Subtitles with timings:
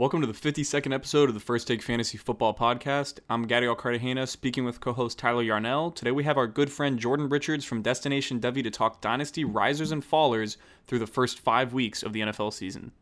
[0.00, 3.18] Welcome to the 52nd episode of the First Take Fantasy Football Podcast.
[3.28, 5.90] I'm Gadiel Cartagena speaking with co host Tyler Yarnell.
[5.90, 9.92] Today we have our good friend Jordan Richards from Destination Devy to talk dynasty risers
[9.92, 12.92] and fallers through the first five weeks of the NFL season.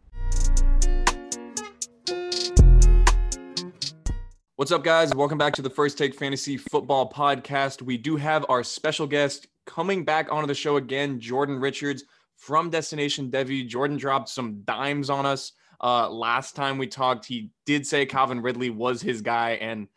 [4.57, 5.15] What's up, guys?
[5.15, 7.81] Welcome back to the First Take Fantasy Football Podcast.
[7.81, 12.03] We do have our special guest coming back onto the show again, Jordan Richards
[12.35, 13.69] from Destination Devy.
[13.69, 18.41] Jordan dropped some dimes on us uh, last time we talked, he did say Calvin
[18.41, 19.89] Ridley was his guy, and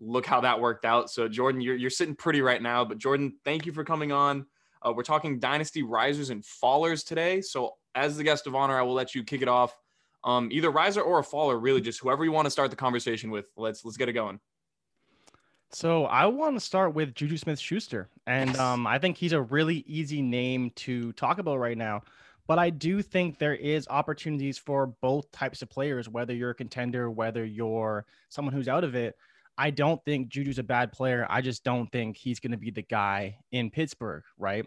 [0.00, 1.10] look how that worked out.
[1.10, 2.84] So, Jordan, you're, you're sitting pretty right now.
[2.84, 4.46] But, Jordan, thank you for coming on.
[4.82, 7.40] Uh, we're talking dynasty risers and fallers today.
[7.40, 9.76] So, as the guest of honor, I will let you kick it off.
[10.22, 13.30] Um, either riser or a faller, really, just whoever you want to start the conversation
[13.30, 13.46] with.
[13.56, 14.38] Let's let's get it going.
[15.72, 18.08] So I want to start with Juju Smith Schuster.
[18.26, 22.02] And um, I think he's a really easy name to talk about right now.
[22.50, 26.54] But I do think there is opportunities for both types of players, whether you're a
[26.54, 29.14] contender, whether you're someone who's out of it.
[29.56, 31.24] I don't think Juju's a bad player.
[31.30, 34.66] I just don't think he's going to be the guy in Pittsburgh, right?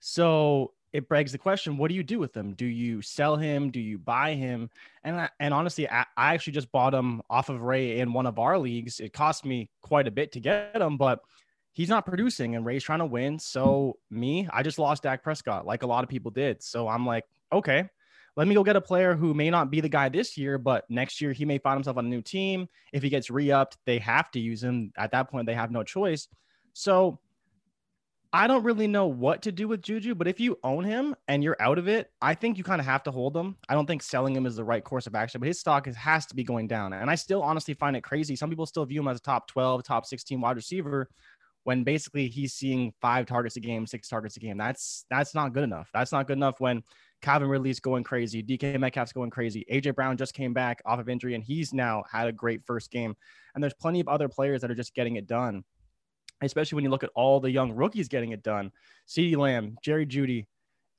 [0.00, 2.54] So it begs the question: What do you do with him?
[2.54, 3.70] Do you sell him?
[3.70, 4.70] Do you buy him?
[5.04, 8.38] And and honestly, I, I actually just bought him off of Ray in one of
[8.38, 9.00] our leagues.
[9.00, 11.20] It cost me quite a bit to get him, but
[11.72, 13.38] he's not producing and Ray's trying to win.
[13.38, 16.62] So me, I just lost Dak Prescott like a lot of people did.
[16.62, 17.88] So I'm like, okay,
[18.36, 20.84] let me go get a player who may not be the guy this year, but
[20.88, 22.68] next year he may find himself on a new team.
[22.92, 24.92] If he gets re-upped, they have to use him.
[24.96, 26.28] At that point, they have no choice.
[26.72, 27.18] So
[28.34, 31.44] I don't really know what to do with Juju, but if you own him and
[31.44, 33.56] you're out of it, I think you kind of have to hold him.
[33.68, 35.94] I don't think selling him is the right course of action, but his stock is,
[35.96, 36.94] has to be going down.
[36.94, 38.34] And I still honestly find it crazy.
[38.34, 41.10] Some people still view him as a top 12, top 16 wide receiver
[41.64, 44.56] when basically he's seeing five targets a game, six targets a game.
[44.56, 45.88] That's that's not good enough.
[45.92, 46.82] That's not good enough when
[47.22, 49.64] Calvin Ridley's going crazy, DK Metcalf's going crazy.
[49.72, 52.90] AJ Brown just came back off of injury and he's now had a great first
[52.90, 53.14] game.
[53.54, 55.62] And there's plenty of other players that are just getting it done,
[56.42, 58.72] especially when you look at all the young rookies getting it done.
[59.08, 60.46] CeeDee Lamb, Jerry Jeudy,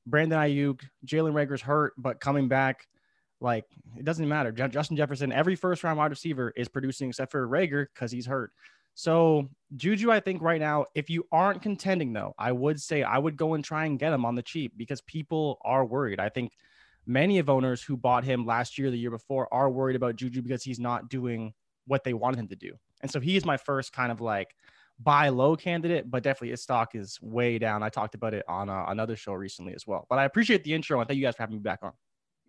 [0.07, 2.87] Brandon Aiyuk, Jalen Reagor's hurt, but coming back.
[3.41, 3.65] Like
[3.97, 4.53] it doesn't matter.
[4.53, 8.53] Justin Jefferson, every first round wide receiver is producing except for Reagor because he's hurt.
[8.95, 13.17] So Juju, I think right now, if you aren't contending though, I would say I
[13.17, 16.19] would go and try and get him on the cheap because people are worried.
[16.19, 16.53] I think
[17.05, 20.41] many of owners who bought him last year, the year before, are worried about Juju
[20.41, 21.53] because he's not doing
[21.85, 22.73] what they wanted him to do.
[23.01, 24.55] And so he is my first kind of like
[24.99, 27.83] buy low candidate, but definitely his stock is way down.
[27.83, 30.05] I talked about it on uh, another show recently as well.
[30.09, 31.93] But I appreciate the intro and thank you guys for having me back on.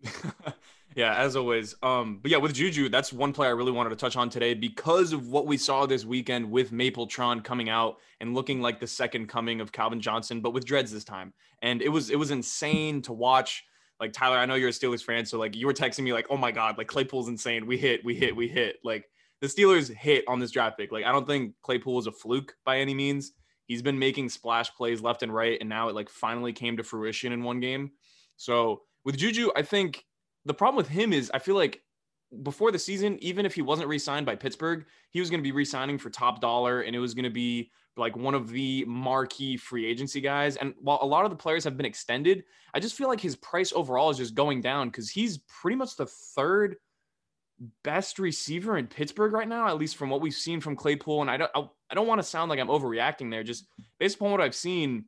[0.95, 1.75] yeah, as always.
[1.83, 4.53] Um, but yeah, with Juju, that's one player I really wanted to touch on today
[4.53, 8.87] because of what we saw this weekend with Mapletron coming out and looking like the
[8.87, 11.33] second coming of Calvin Johnson, but with dreads this time.
[11.61, 13.65] And it was it was insane to watch.
[13.99, 16.27] Like Tyler, I know you're a Steelers fan, so like you were texting me like,
[16.29, 17.67] "Oh my god, like Claypool's insane.
[17.67, 19.09] We hit, we hit, we hit." Like
[19.41, 20.93] the Steelers hit on this draft pick.
[20.93, 23.33] Like I don't think Claypool was a fluke by any means.
[23.67, 26.83] He's been making splash plays left and right, and now it like finally came to
[26.83, 27.91] fruition in one game.
[28.37, 30.05] So with Juju, I think
[30.45, 31.81] the problem with him is I feel like
[32.43, 35.51] before the season, even if he wasn't re-signed by Pittsburgh, he was going to be
[35.51, 39.55] re-signing for top dollar, and it was going to be like one of the marquee
[39.55, 40.57] free agency guys.
[40.57, 43.37] And while a lot of the players have been extended, I just feel like his
[43.37, 46.75] price overall is just going down because he's pretty much the third
[47.83, 51.21] best receiver in Pittsburgh right now, at least from what we've seen from Claypool.
[51.21, 53.43] And I don't, I don't want to sound like I'm overreacting there.
[53.43, 53.65] Just
[53.97, 55.05] based upon what I've seen,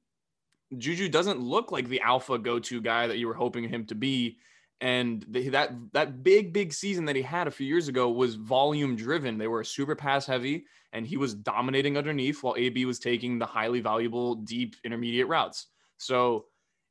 [0.78, 4.38] Juju doesn't look like the alpha go-to guy that you were hoping him to be.
[4.80, 8.36] And the, that that big big season that he had a few years ago was
[8.36, 9.38] volume driven.
[9.38, 13.46] They were super pass heavy, and he was dominating underneath while AB was taking the
[13.46, 15.68] highly valuable deep intermediate routes.
[15.98, 16.46] So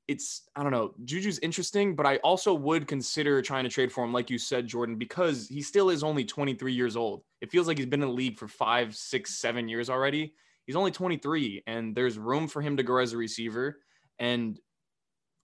[0.09, 0.95] it's I don't know.
[1.05, 4.67] Juju's interesting, but I also would consider trying to trade for him, like you said,
[4.67, 7.23] Jordan, because he still is only 23 years old.
[7.41, 10.35] It feels like he's been in the league for five, six, seven years already.
[10.67, 13.79] He's only 23, and there's room for him to grow as a receiver.
[14.19, 14.59] And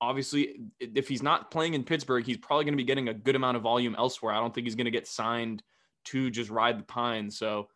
[0.03, 3.37] obviously, if he's not playing in Pittsburgh, he's probably going to be getting a good
[3.37, 4.35] amount of volume elsewhere.
[4.35, 5.63] I don't think he's going to get signed
[6.07, 7.31] to just ride the pine.
[7.31, 7.69] So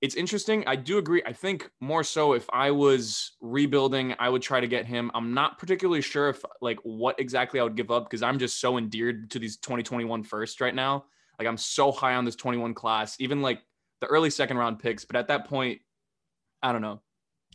[0.00, 0.64] it's interesting.
[0.66, 1.22] I do agree.
[1.26, 5.10] I think more so if I was rebuilding, I would try to get him.
[5.14, 8.60] I'm not particularly sure if like what exactly I would give up because I'm just
[8.60, 11.04] so endeared to these 2021 first right now.
[11.38, 13.60] Like I'm so high on this 21 class, even like
[14.00, 15.04] the early second round picks.
[15.04, 15.80] But at that point,
[16.62, 17.02] I don't know.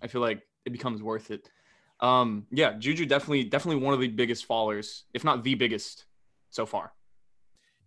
[0.03, 1.49] I feel like it becomes worth it.
[2.03, 6.03] Um, yeah, Juju definitely, definitely one of the biggest fallers, if not the biggest
[6.49, 6.91] so far.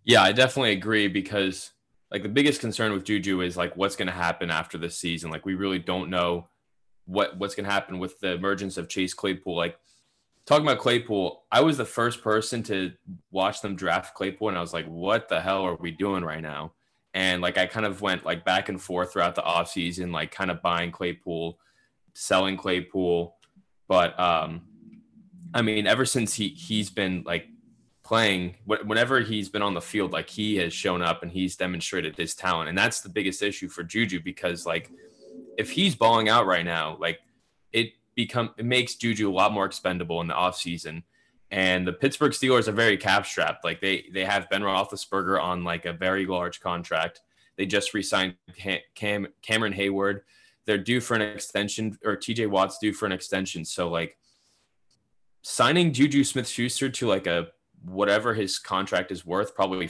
[0.04, 1.72] Yeah, I definitely agree because
[2.10, 5.30] like the biggest concern with Juju is like what's going to happen after this season.
[5.30, 6.48] Like we really don't know
[7.04, 9.54] what what's going to happen with the emergence of Chase Claypool.
[9.54, 9.78] Like
[10.46, 12.92] talking about Claypool, I was the first person to
[13.30, 16.42] watch them draft Claypool, and I was like, "What the hell are we doing right
[16.42, 16.72] now?"
[17.12, 20.50] And like I kind of went like back and forth throughout the offseason, like kind
[20.50, 21.58] of buying Claypool,
[22.14, 23.35] selling Claypool,
[23.88, 24.62] but um,
[25.54, 27.46] I mean, ever since he he's been like
[28.06, 32.16] playing whenever he's been on the field like he has shown up and he's demonstrated
[32.16, 32.68] his talent.
[32.68, 34.92] And that's the biggest issue for Juju because like
[35.58, 37.18] if he's balling out right now like
[37.72, 41.02] it become it makes Juju a lot more expendable in the offseason.
[41.50, 43.64] And the Pittsburgh Steelers are very cap strapped.
[43.64, 47.22] Like they they have Ben Roethlisberger on like a very large contract.
[47.56, 48.36] They just re-signed
[48.94, 50.20] Cam Cameron Heyward
[50.66, 54.16] they're due for an extension or TJ Watt's due for an extension so like
[55.48, 57.46] signing Juju Smith Schuster to like a
[57.84, 59.88] whatever his contract is worth, probably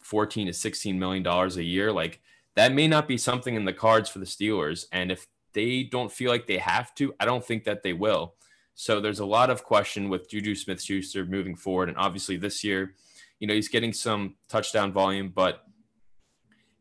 [0.00, 2.20] 14 to 16 million dollars a year, like
[2.56, 4.86] that may not be something in the cards for the Steelers.
[4.90, 8.34] And if they don't feel like they have to, I don't think that they will.
[8.74, 11.88] So there's a lot of question with Juju Smith Schuster moving forward.
[11.88, 12.94] And obviously this year,
[13.38, 15.62] you know, he's getting some touchdown volume, but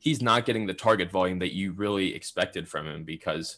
[0.05, 3.57] he's not getting the target volume that you really expected from him because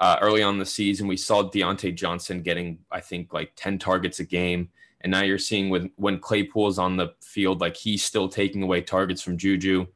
[0.00, 4.18] uh, early on the season, we saw Diontae Johnson getting, I think, like 10 targets
[4.18, 4.68] a game.
[5.02, 8.80] And now you're seeing with when Claypool's on the field, like he's still taking away
[8.80, 9.86] targets from Juju.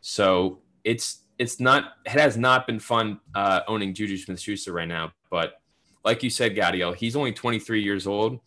[0.00, 4.88] So it's it's not it has not been fun uh, owning Juju Smith Schuster right
[4.88, 5.12] now.
[5.30, 5.60] But
[6.04, 8.40] like you said, Gadiel, he's only 23 years old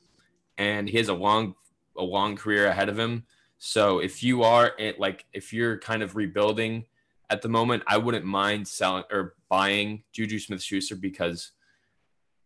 [0.58, 1.54] and he has a long
[1.98, 3.26] a long career ahead of him.
[3.58, 6.86] So if you are it like if you're kind of rebuilding
[7.30, 11.52] at the moment, I wouldn't mind selling or buying Juju Smith Schuster because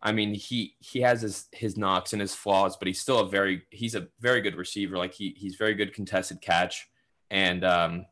[0.04, 3.30] I mean, he he has his his knocks and his flaws, but he's still a
[3.30, 4.98] very he's a very good receiver.
[4.98, 6.88] Like he he's very good contested catch,
[7.30, 8.06] and um,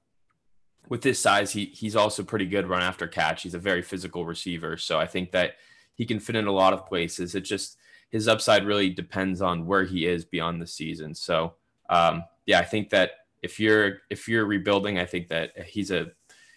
[0.87, 3.41] with his size, he he's also pretty good run after catch.
[3.41, 5.55] He's a very physical receiver, so I think that
[5.95, 7.33] he can fit in a lot of places.
[7.33, 7.77] It just
[8.11, 11.15] his upside really depends on where he is beyond the season.
[11.15, 11.55] So
[11.89, 13.11] um, yeah, I think that
[13.43, 16.07] if you're if you're rebuilding, I think that he's a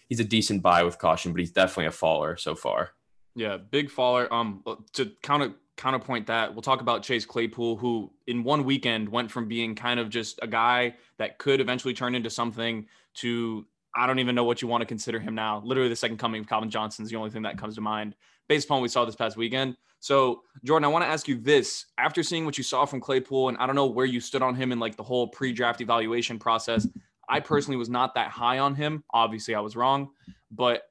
[0.08, 2.92] he's a decent buy with caution, but he's definitely a faller so far.
[3.34, 4.32] Yeah, big faller.
[4.32, 9.30] Um, to counter counterpoint that, we'll talk about Chase Claypool, who in one weekend went
[9.30, 12.86] from being kind of just a guy that could eventually turn into something
[13.16, 15.60] to I don't even know what you want to consider him now.
[15.62, 18.16] Literally, the second coming of Calvin Johnson is the only thing that comes to mind
[18.48, 19.76] based upon what we saw this past weekend.
[20.02, 23.50] So, Jordan, I want to ask you this: after seeing what you saw from Claypool,
[23.50, 26.40] and I don't know where you stood on him in like the whole pre-draft evaluation
[26.40, 26.88] process.
[27.28, 29.04] I personally was not that high on him.
[29.14, 30.10] Obviously, I was wrong,
[30.50, 30.82] but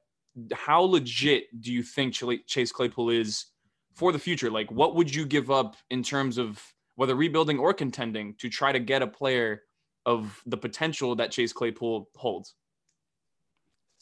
[0.54, 2.14] how legit do you think
[2.46, 3.44] Chase Claypool is
[3.94, 4.50] for the future?
[4.50, 6.64] Like, what would you give up in terms of
[6.96, 9.64] whether rebuilding or contending to try to get a player
[10.06, 12.54] of the potential that Chase Claypool holds?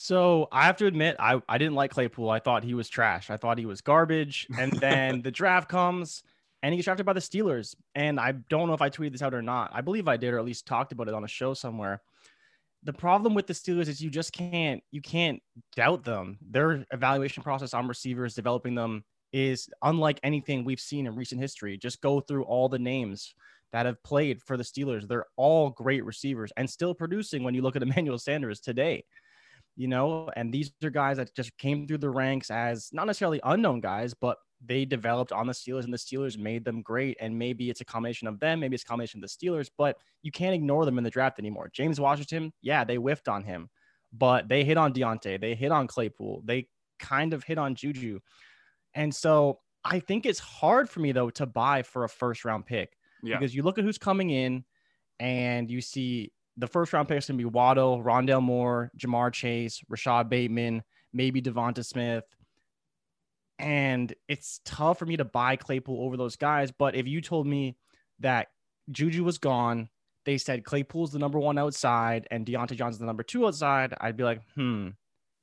[0.02, 2.30] So I have to admit, I, I didn't like Claypool.
[2.30, 3.28] I thought he was trash.
[3.28, 4.46] I thought he was garbage.
[4.58, 6.22] And then the draft comes
[6.62, 7.74] and he gets drafted by the Steelers.
[7.94, 9.70] And I don't know if I tweeted this out or not.
[9.74, 12.00] I believe I did, or at least talked about it on a show somewhere
[12.82, 15.42] the problem with the Steelers is you just can't you can't
[15.76, 16.38] doubt them.
[16.40, 21.76] Their evaluation process on receivers, developing them is unlike anything we've seen in recent history.
[21.76, 23.34] Just go through all the names
[23.72, 25.06] that have played for the Steelers.
[25.06, 29.04] They're all great receivers and still producing when you look at Emmanuel Sanders today.
[29.76, 33.40] You know, and these are guys that just came through the ranks as not necessarily
[33.44, 37.16] unknown guys, but they developed on the Steelers and the Steelers made them great.
[37.20, 39.96] And maybe it's a combination of them, maybe it's a combination of the Steelers, but
[40.22, 41.70] you can't ignore them in the draft anymore.
[41.72, 43.70] James Washington, yeah, they whiffed on him,
[44.12, 46.68] but they hit on Diontae, they hit on Claypool, they
[46.98, 48.20] kind of hit on Juju.
[48.94, 52.66] And so I think it's hard for me though to buy for a first round
[52.66, 53.38] pick yeah.
[53.38, 54.64] because you look at who's coming in
[55.18, 59.32] and you see the first round pick is going to be Waddle, Rondale Moore, Ja'Marr
[59.32, 62.24] Chase, Rashod Bateman, maybe Devonta Smith,
[63.58, 66.70] and it's tough for me to buy Claypool over those guys.
[66.70, 67.76] But if you told me
[68.20, 68.48] that
[68.90, 69.88] Juju was gone,
[70.24, 74.16] they said Claypool's the number one outside and Diontae Johnson's the number two outside, I'd
[74.16, 74.88] be like, hmm,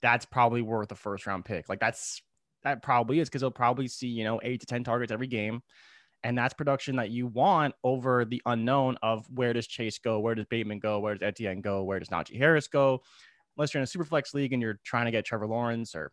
[0.02, 1.70] that's probably worth a first round pick.
[1.70, 2.22] Like that's
[2.64, 5.62] that probably is because he'll probably see, you know, eight to 10 targets every game.
[6.24, 10.20] And that's production that you want over the unknown of where does Chase go?
[10.20, 11.00] Where does Bateman go?
[11.00, 11.84] Where does Etienne go?
[11.84, 13.02] Where does Najee Harris go?
[13.56, 16.12] Unless you're in a super flex league and you're trying to get Trevor Lawrence or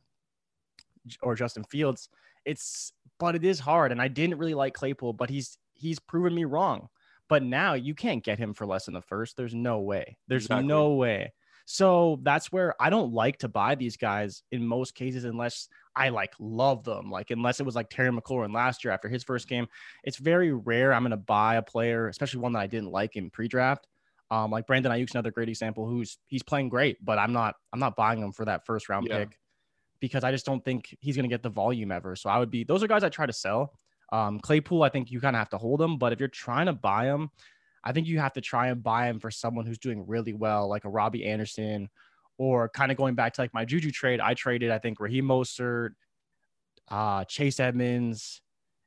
[1.23, 2.09] or Justin Fields.
[2.45, 6.35] It's but it is hard, and I didn't really like Claypool, but he's he's proven
[6.35, 6.89] me wrong.
[7.29, 9.37] But now you can't get him for less than the first.
[9.37, 10.19] There's no way.
[10.29, 10.67] There's exactly.
[10.67, 11.33] no way.
[11.67, 16.09] So that's where I don't like to buy these guys in most cases unless I
[16.09, 17.11] like love them.
[17.11, 19.67] Like unless it was like Terry McLaurin last year after his first game.
[20.03, 23.31] It's very rare I'm gonna buy a player, especially one that I didn't like in
[23.31, 23.87] pre-draft.
[24.31, 27.81] Um, like Brandon Aiyuk's another great example who's he's playing great, but I'm not I'm
[27.81, 29.19] not buying him for that first round yeah.
[29.19, 29.39] pick
[30.01, 32.17] because I just don't think he's going to get the volume ever.
[32.17, 33.73] So I would be those are guys I try to sell.
[34.13, 36.67] Um, Claypool, I think you kind of have to hold him, but if you're trying
[36.67, 37.31] to buy him,
[37.83, 40.69] I think you have to try and buy him for someone who's doing really well,
[40.69, 41.89] like a Robbie Anderson,
[42.39, 44.21] or kind of going back to like my Juju trade.
[44.21, 45.91] I traded, I think, Raheem Mostert,
[46.89, 48.41] uh, Chase Edmonds,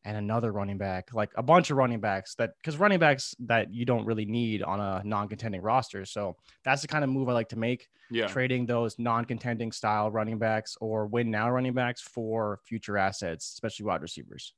[0.07, 3.73] and another running back, like a bunch of running backs that because running backs that
[3.73, 6.05] you don't really need on a non-contending roster.
[6.05, 7.89] So that's the kind of move I like to make.
[8.09, 8.27] Yeah.
[8.27, 13.85] Trading those non-contending style running backs or win now running backs for future assets, especially
[13.85, 14.53] wide receivers.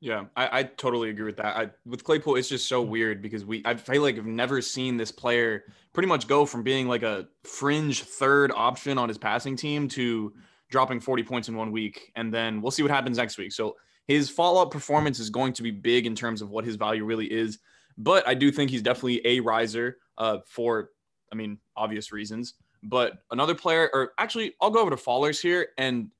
[0.00, 1.56] Yeah, I, I totally agree with that.
[1.56, 4.96] I, with Claypool, it's just so weird because we I feel like I've never seen
[4.96, 9.56] this player pretty much go from being like a fringe third option on his passing
[9.56, 10.34] team to
[10.70, 12.12] dropping 40 points in one week.
[12.16, 13.52] And then we'll see what happens next week.
[13.52, 13.76] So
[14.06, 17.04] his follow up performance is going to be big in terms of what his value
[17.04, 17.58] really is.
[17.98, 20.90] But I do think he's definitely a riser uh, for,
[21.32, 22.54] I mean, obvious reasons.
[22.82, 25.68] But another player, or actually, I'll go over to fallers here.
[25.78, 26.10] And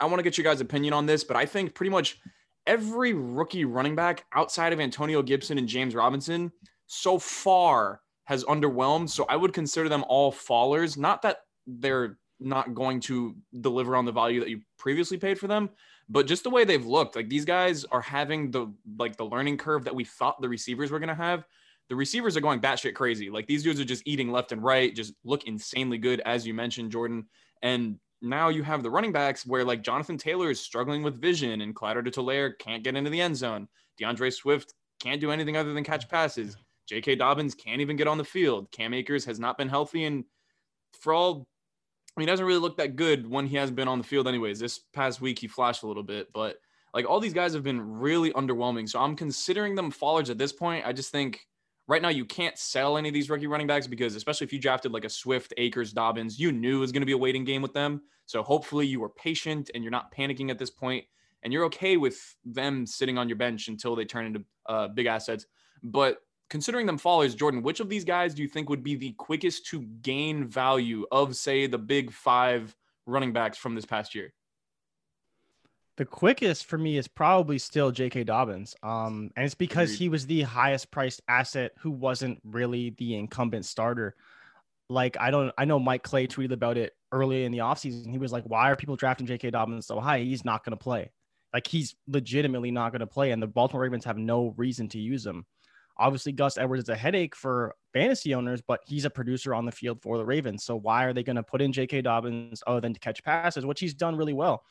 [0.00, 1.22] I want to get your guys' opinion on this.
[1.24, 2.18] But I think pretty much
[2.66, 6.52] every rookie running back outside of Antonio Gibson and James Robinson
[6.86, 9.08] so far has underwhelmed.
[9.08, 10.96] So I would consider them all fallers.
[10.96, 15.46] Not that they're not going to deliver on the value that you previously paid for
[15.46, 15.70] them,
[16.08, 19.56] but just the way they've looked, like these guys are having the like the learning
[19.56, 21.44] curve that we thought the receivers were gonna have.
[21.88, 23.30] The receivers are going batshit crazy.
[23.30, 26.52] Like these dudes are just eating left and right, just look insanely good, as you
[26.52, 27.26] mentioned, Jordan.
[27.62, 31.60] And now you have the running backs where like Jonathan Taylor is struggling with vision
[31.60, 33.68] and Clyde Edwards-Helaire can't get into the end zone.
[34.00, 36.56] DeAndre Swift can't do anything other than catch passes.
[36.86, 37.16] J.K.
[37.16, 38.70] Dobbins can't even get on the field.
[38.70, 40.04] Cam Akers has not been healthy.
[40.04, 40.24] And
[41.00, 41.46] for all
[42.16, 44.26] I mean, he doesn't really look that good when he hasn't been on the field,
[44.26, 44.58] anyways.
[44.58, 46.56] This past week, he flashed a little bit, but
[46.94, 48.88] like all these guys have been really underwhelming.
[48.88, 50.86] So I'm considering them fallers at this point.
[50.86, 51.46] I just think
[51.88, 54.58] right now you can't sell any of these rookie running backs because, especially if you
[54.58, 57.44] drafted like a Swift, Akers, Dobbins, you knew it was going to be a waiting
[57.44, 58.02] game with them.
[58.26, 61.04] So hopefully you were patient and you're not panicking at this point
[61.42, 65.06] and you're okay with them sitting on your bench until they turn into uh, big
[65.06, 65.46] assets.
[65.82, 66.18] But
[66.50, 69.66] considering them fallers, Jordan, which of these guys do you think would be the quickest
[69.66, 72.74] to gain value of, say, the big five
[73.06, 74.32] running backs from this past year?
[75.96, 78.24] The quickest for me is probably still J.K.
[78.24, 78.76] Dobbins.
[78.82, 83.64] Um, and it's because he was the highest priced asset who wasn't really the incumbent
[83.64, 84.14] starter.
[84.90, 88.10] Like, I don't, I know Mike Clay tweeted about it early in the offseason.
[88.10, 89.50] He was like, why are people drafting J.K.
[89.50, 90.18] Dobbins so high?
[90.18, 91.10] He's not going to play.
[91.54, 93.30] Like, he's legitimately not going to play.
[93.30, 95.46] And the Baltimore Ravens have no reason to use him.
[95.98, 99.72] Obviously, Gus Edwards is a headache for fantasy owners, but he's a producer on the
[99.72, 100.62] field for the Ravens.
[100.62, 102.02] So why are they going to put in J.K.
[102.02, 104.62] Dobbins other than to catch passes, which he's done really well?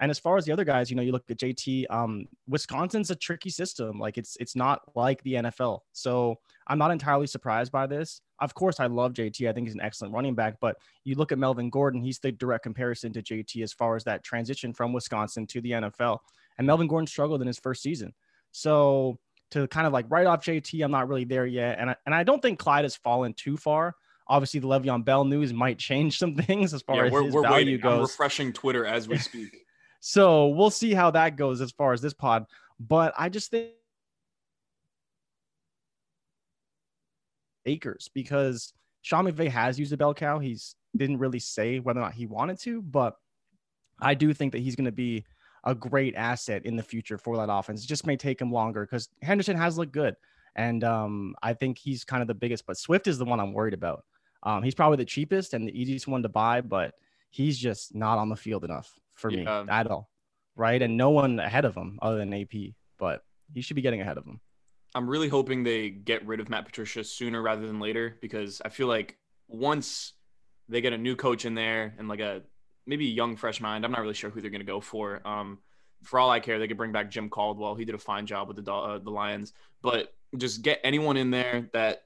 [0.00, 1.84] And as far as the other guys, you know, you look at JT.
[1.90, 3.98] Um, Wisconsin's a tricky system.
[3.98, 5.80] Like it's it's not like the NFL.
[5.92, 8.22] So I'm not entirely surprised by this.
[8.40, 9.48] Of course, I love JT.
[9.48, 10.56] I think he's an excellent running back.
[10.60, 14.04] But you look at Melvin Gordon, he's the direct comparison to JT as far as
[14.04, 16.18] that transition from Wisconsin to the NFL.
[16.56, 18.14] And Melvin Gordon struggled in his first season.
[18.52, 19.18] So
[19.50, 20.82] to kind of like write off JT.
[20.84, 23.56] I'm not really there yet, and I, and I don't think Clyde has fallen too
[23.56, 23.94] far.
[24.28, 27.34] Obviously, the Le'Veon Bell news might change some things as far yeah, as we're, his
[27.34, 27.80] value waiting.
[27.80, 27.92] goes.
[27.92, 29.56] I'm refreshing Twitter as we speak.
[30.00, 32.46] so we'll see how that goes as far as this pod.
[32.80, 33.70] But I just think
[37.66, 40.38] Akers because Sean McVay has used a bell cow.
[40.38, 43.16] He's didn't really say whether or not he wanted to, but
[44.00, 45.24] I do think that he's going to be
[45.64, 47.84] a great asset in the future for that offense.
[47.84, 50.16] It just may take him longer because Henderson has looked good.
[50.56, 53.52] And um, I think he's kind of the biggest, but Swift is the one I'm
[53.52, 54.04] worried about.
[54.42, 56.94] Um, he's probably the cheapest and the easiest one to buy, but
[57.28, 60.08] he's just not on the field enough for me at all.
[60.56, 60.80] Right.
[60.82, 63.22] And no one ahead of him other than AP, but
[63.54, 64.40] he should be getting ahead of him.
[64.94, 68.68] I'm really hoping they get rid of Matt Patricia sooner rather than later because I
[68.68, 70.14] feel like once
[70.68, 72.42] they get a new coach in there and like a
[72.86, 73.84] maybe a young fresh mind.
[73.84, 75.26] I'm not really sure who they're going to go for.
[75.26, 75.58] Um,
[76.02, 77.74] for all I care, they could bring back Jim Caldwell.
[77.74, 81.30] He did a fine job with the uh, the Lions, but just get anyone in
[81.30, 82.04] there that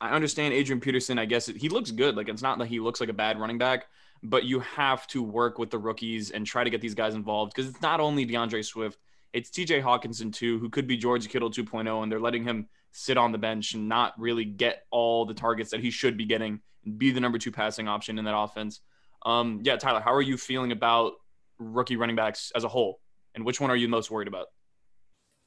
[0.00, 0.54] I understand.
[0.54, 2.16] Adrian Peterson, I guess he looks good.
[2.16, 3.86] Like it's not that he looks like a bad running back,
[4.24, 7.52] but you have to work with the rookies and try to get these guys involved
[7.54, 8.98] because it's not only DeAndre Swift,
[9.34, 9.82] it's T.J.
[9.82, 13.38] Hockenson too, who could be George Kittle 2.0, and they're letting him sit on the
[13.38, 17.10] bench and not really get all the targets that he should be getting and be
[17.10, 18.80] the number two passing option in that offense.
[19.26, 21.12] Um, yeah, Tyler, how are you feeling about
[21.58, 23.00] rookie running backs as a whole,
[23.34, 24.46] and which one are you most worried about?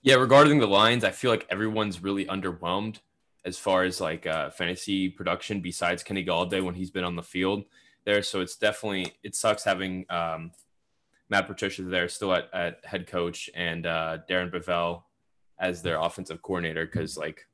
[0.04, 3.00] Yeah, regarding the lines, I feel like everyone's really underwhelmed
[3.44, 7.24] as far as like uh, fantasy production besides Kenny Golladay when he's been on the
[7.24, 7.64] field
[8.08, 8.24] there.
[8.24, 10.52] So it's definitely it sucks having um,
[11.30, 15.04] Matt Patricia there still at, at head coach and uh, Darren Bevell
[15.60, 17.46] as their offensive coordinator because like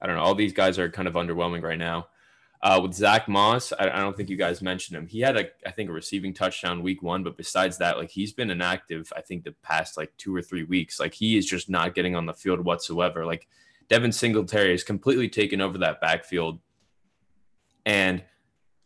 [0.00, 2.08] I don't know all these guys are kind of underwhelming right now.
[2.62, 5.08] Uh, with Zach Moss, I, I, don't think you guys mentioned him.
[5.08, 8.32] He had a, I think, a receiving touchdown week one, but besides that, like he's
[8.32, 9.12] been inactive.
[9.16, 11.00] I think the past like two or three weeks.
[11.00, 13.26] Like he is just not getting on the field whatsoever.
[13.26, 13.48] Like
[13.88, 16.60] Devin Singletary has completely taken over that backfield,
[17.84, 18.22] and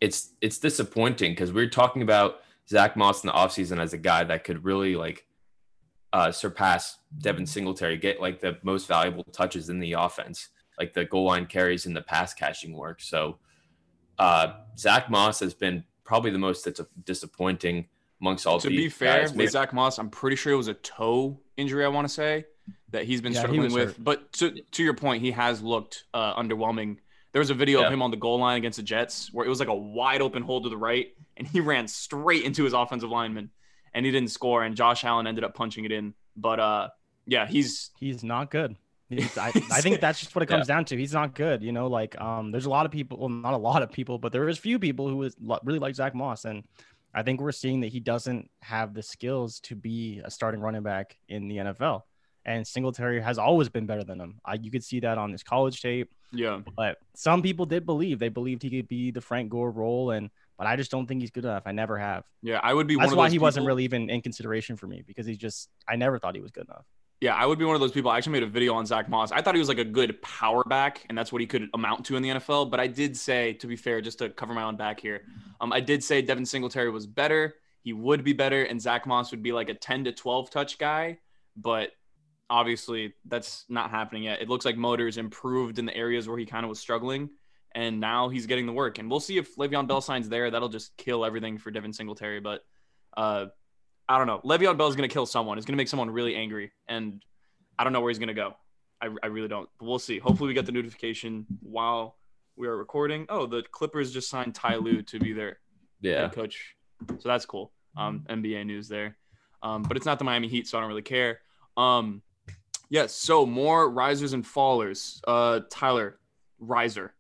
[0.01, 3.99] it's it's disappointing because we are talking about Zach Moss in the offseason as a
[3.99, 5.27] guy that could really like
[6.13, 10.49] uh, surpass Devin Singletary, get like the most valuable touches in the offense,
[10.79, 13.01] like the goal line carries and the pass catching work.
[13.01, 13.39] So
[14.19, 17.87] uh, Zach Moss has been probably the most that's disappointing
[18.21, 18.59] amongst all.
[18.61, 19.33] To be fair, guys.
[19.33, 21.85] with Zach Moss, I'm pretty sure it was a toe injury.
[21.85, 22.47] I want to say
[22.91, 23.89] that he's been yeah, struggling he with.
[23.89, 24.05] Hurt.
[24.05, 26.99] But to to your point, he has looked uh, underwhelming.
[27.37, 27.89] There was a video yeah.
[27.89, 30.23] of him on the goal line against the Jets where it was like a wide
[30.23, 33.51] open hole to the right, and he ran straight into his offensive lineman,
[33.93, 34.65] and he didn't score.
[34.65, 36.15] And Josh Allen ended up punching it in.
[36.35, 36.89] But uh,
[37.27, 38.75] yeah, he's he's not good.
[39.13, 39.21] I,
[39.71, 40.77] I think that's just what it comes yeah.
[40.77, 40.97] down to.
[40.97, 41.63] He's not good.
[41.63, 44.19] You know, like um, there's a lot of people, well, not a lot of people,
[44.19, 46.65] but there is few people who is, really like Zach Moss, and
[47.13, 50.85] I think we're seeing that he doesn't have the skills to be a starting running
[50.85, 52.01] back in the NFL.
[52.47, 54.41] And Singletary has always been better than him.
[54.45, 56.13] I, you could see that on his college tape.
[56.33, 56.61] Yeah.
[56.77, 60.31] But some people did believe they believed he could be the Frank Gore role, and
[60.57, 61.65] but I just don't think he's good enough.
[61.67, 62.25] I never have.
[62.43, 62.97] Yeah, I would be.
[62.97, 63.47] That's why he people...
[63.47, 66.53] wasn't really even in consideration for me because he just I never thought he was
[66.53, 66.85] good enough.
[67.21, 68.11] Yeah, I would be one of those people.
[68.11, 69.33] I actually made a video on Zach Moss.
[69.33, 72.05] I thought he was like a good power back, and that's what he could amount
[72.07, 72.71] to in the NFL.
[72.71, 75.23] But I did say, to be fair, just to cover my own back here,
[75.61, 77.55] um, I did say Devin Singletary was better.
[77.81, 80.77] He would be better, and Zach Moss would be like a 10 to 12 touch
[80.79, 81.19] guy.
[81.57, 81.93] But
[82.49, 84.41] obviously, that's not happening yet.
[84.41, 87.31] It looks like Motor's improved in the areas where he kind of was struggling,
[87.75, 88.99] and now he's getting the work.
[88.99, 90.51] And we'll see if Le'Veon Bell signs there.
[90.51, 92.41] That'll just kill everything for Devin Singletary.
[92.41, 92.65] But
[93.17, 93.47] uh,
[94.09, 94.41] I don't know.
[94.45, 95.59] Le'Veon Bell is going to kill someone.
[95.59, 97.23] He's going to make someone really angry, and
[97.79, 98.55] I don't know where he's going to go.
[99.01, 99.69] I, I really don't.
[99.79, 100.19] But we'll see.
[100.19, 102.17] Hopefully, we get the notification while
[102.57, 103.27] we are recording.
[103.29, 105.59] Oh, the Clippers just signed Ty Lue to be their
[106.01, 106.23] yeah.
[106.23, 106.77] head coach,
[107.09, 107.73] so that's cool.
[107.97, 109.17] Um, NBA news there,
[109.63, 111.41] um, but it's not the Miami Heat, so I don't really care.
[111.77, 112.23] Um,
[112.89, 113.13] yes.
[113.15, 115.21] So more risers and fallers.
[115.27, 116.19] Uh, Tyler,
[116.59, 117.15] riser.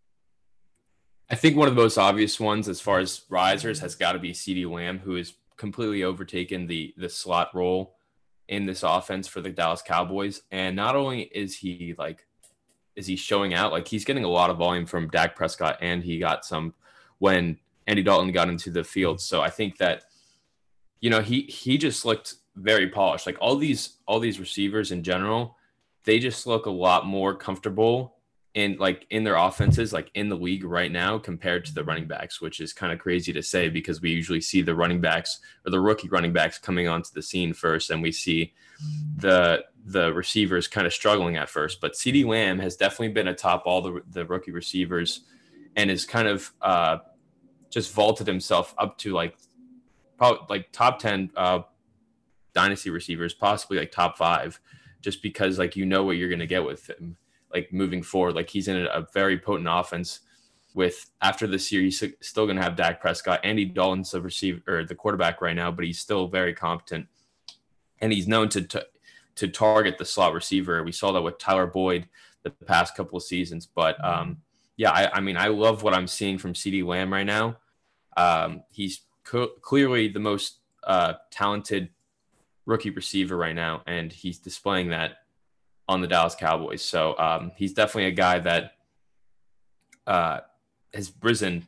[1.29, 4.19] I think one of the most obvious ones, as far as risers, has got to
[4.19, 7.97] be CeeDee Lamb, who has completely overtaken the the slot role
[8.49, 10.43] in this offense for the Dallas Cowboys.
[10.51, 12.27] And not only is he like
[12.95, 16.03] is he showing out, like he's getting a lot of volume from Dak Prescott, and
[16.03, 16.75] he got some
[17.19, 19.21] when Andy Dalton got into the field.
[19.21, 20.05] So I think that
[21.01, 23.27] you know he he just looked very polished.
[23.27, 25.56] Like all these all these receivers in general,
[26.07, 28.15] they just look a lot more comfortable
[28.55, 32.07] in like in their offenses like in the league right now compared to the running
[32.07, 35.41] backs which is kind of crazy to say because we usually see the running backs
[35.67, 38.55] or the rookie running backs coming onto the scene first and we see
[39.17, 41.81] the the receivers kind of struggling at first.
[41.81, 45.23] But CeeDee Lamb has definitely been atop all the the rookie receivers
[45.77, 46.99] and is kind of uh
[47.71, 49.37] just vaulted himself up to like
[50.17, 51.61] probably like top 10 uh
[52.55, 54.59] dynasty receivers possibly like top 5
[55.07, 57.17] just because like you know what you're going to get with him
[57.55, 58.35] like moving forward.
[58.35, 60.19] Like he's in a, very potent offense.
[60.75, 63.39] With after this year, he's still going to have Dak Prescott.
[63.45, 67.07] Andy Dalton's the receiver or the quarterback right now, but he's still very competent,
[68.01, 68.85] and he's known to, to
[69.37, 70.83] to target the slot receiver.
[70.83, 72.09] We saw that with Tyler Boyd
[72.43, 73.65] the past couple of seasons.
[73.65, 74.39] But um,
[74.77, 77.59] yeah, I, I, mean, I love what I'm seeing from CeeDee Lamb right now.
[78.17, 81.91] Um, he's co- clearly the most uh, talented
[82.67, 85.19] rookie receiver right now, and he's displaying that
[85.89, 86.83] on the Dallas Cowboys.
[86.83, 88.73] So um, he's definitely a guy that
[90.07, 90.41] uh,
[90.93, 91.67] has risen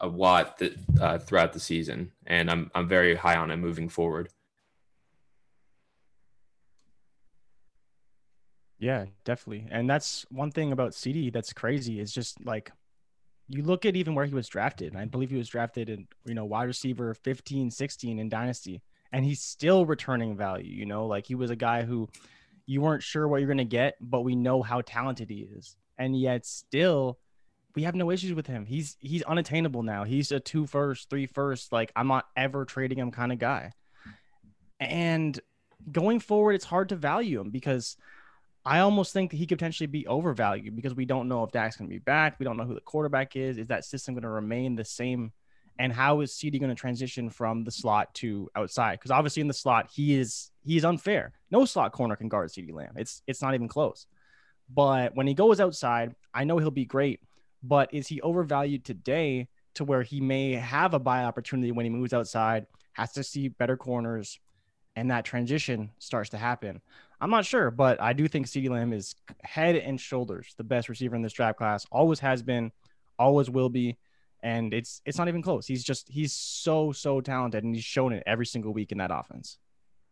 [0.00, 3.88] a lot th- uh, throughout the season, and I'm I'm very high on him moving
[3.88, 4.28] forward.
[8.78, 9.66] Yeah, definitely.
[9.70, 12.70] And that's one thing about CD that's crazy is just like
[13.48, 14.94] you look at even where he was drafted.
[14.94, 18.82] I believe he was drafted in, you know, wide receiver 15, 16 in Dynasty,
[19.16, 22.06] and he's still returning value, you know, like he was a guy who
[22.66, 25.74] you weren't sure what you're going to get, but we know how talented he is.
[25.96, 27.18] And yet still
[27.74, 28.66] we have no issues with him.
[28.66, 30.04] He's he's unattainable now.
[30.04, 33.72] He's a two first, three first, like I'm not ever trading him kind of guy.
[34.80, 35.40] And
[35.90, 37.96] going forward, it's hard to value him because
[38.66, 41.78] I almost think that he could potentially be overvalued because we don't know if Dak's
[41.78, 42.38] going to be back.
[42.38, 43.56] We don't know who the quarterback is.
[43.56, 45.32] Is that system going to remain the same?
[45.78, 48.98] And how is CD going to transition from the slot to outside?
[48.98, 51.32] Because obviously in the slot, he is he is unfair.
[51.50, 52.94] No slot corner can guard CeeDee Lamb.
[52.96, 54.06] It's it's not even close.
[54.72, 57.20] But when he goes outside, I know he'll be great.
[57.62, 61.90] But is he overvalued today to where he may have a buy opportunity when he
[61.90, 64.38] moves outside, has to see better corners,
[64.94, 66.80] and that transition starts to happen?
[67.20, 70.88] I'm not sure, but I do think CeeDee Lamb is head and shoulders the best
[70.88, 71.86] receiver in this draft class.
[71.90, 72.72] Always has been,
[73.18, 73.96] always will be.
[74.42, 75.66] And it's it's not even close.
[75.66, 79.10] He's just he's so so talented, and he's shown it every single week in that
[79.12, 79.58] offense.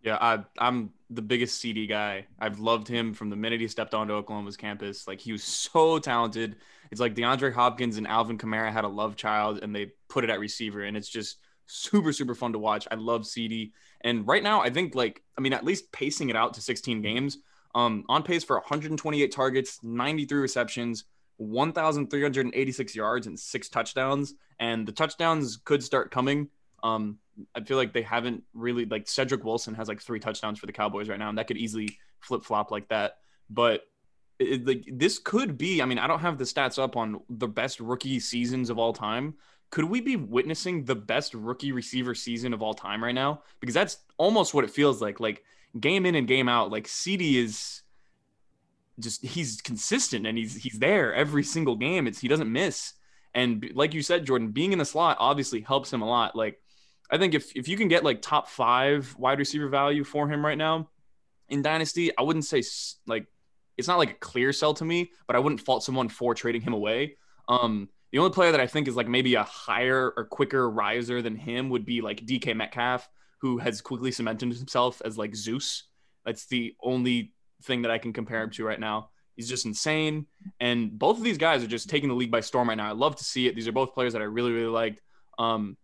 [0.03, 2.27] Yeah, I, I'm the biggest CD guy.
[2.39, 5.09] I've loved him from the minute he stepped onto Oklahoma's campus.
[5.09, 6.57] Like he was so talented.
[6.91, 10.31] It's like DeAndre Hopkins and Alvin Kamara had a love child, and they put it
[10.31, 12.87] at receiver, and it's just super super fun to watch.
[12.91, 16.37] I love CD, and right now I think like I mean at least pacing it
[16.37, 17.39] out to 16 games,
[17.75, 21.05] um, on pace for 128 targets, 93 receptions,
[21.37, 24.35] 1,386 yards, and six touchdowns.
[24.59, 26.49] And the touchdowns could start coming.
[26.83, 27.19] Um,
[27.55, 30.73] I feel like they haven't really like Cedric Wilson has like three touchdowns for the
[30.73, 33.19] Cowboys right now, and that could easily flip flop like that.
[33.51, 33.83] But
[34.39, 35.83] it, like this could be.
[35.83, 38.93] I mean, I don't have the stats up on the best rookie seasons of all
[38.93, 39.35] time.
[39.71, 43.43] Could we be witnessing the best rookie receiver season of all time right now?
[43.61, 45.19] Because that's almost what it feels like.
[45.19, 45.43] Like
[45.79, 47.83] game in and game out, like CD is
[49.01, 52.07] just he's consistent and he's he's there every single game.
[52.07, 52.93] It's he doesn't miss.
[53.35, 56.37] And like you said, Jordan, being in the slot obviously helps him a lot.
[56.37, 56.61] Like
[57.11, 60.45] I think if if you can get like top five wide receiver value for him
[60.45, 60.89] right now
[61.49, 62.63] in Dynasty, I wouldn't say
[63.07, 63.27] like
[63.77, 66.63] it's not like a clear sell to me, but I wouldn't fault someone for trading
[66.63, 67.17] him away.
[67.49, 71.21] Um, the only player that I think is like maybe a higher or quicker riser
[71.21, 75.85] than him would be like DK Metcalf, who has quickly cemented himself as like Zeus.
[76.25, 79.11] That's the only thing that I can compare him to right now.
[79.37, 80.27] He's just insane.
[80.61, 82.89] And both of these guys are just taking the league by storm right now.
[82.89, 83.55] I love to see it.
[83.55, 85.01] These are both players that I really, really liked.
[85.39, 85.77] Um,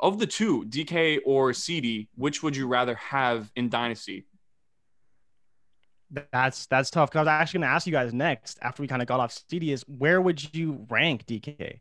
[0.00, 4.26] of the two, DK or CD, which would you rather have in Dynasty?
[6.30, 8.88] That's that's tough because I was actually going to ask you guys next after we
[8.88, 11.80] kind of got off CD is where would you rank DK?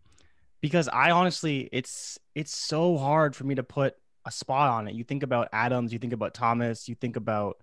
[0.62, 4.96] Because I honestly, it's it's so hard for me to put a spot on it.
[4.96, 7.58] You think about Adams, you think about Thomas, you think about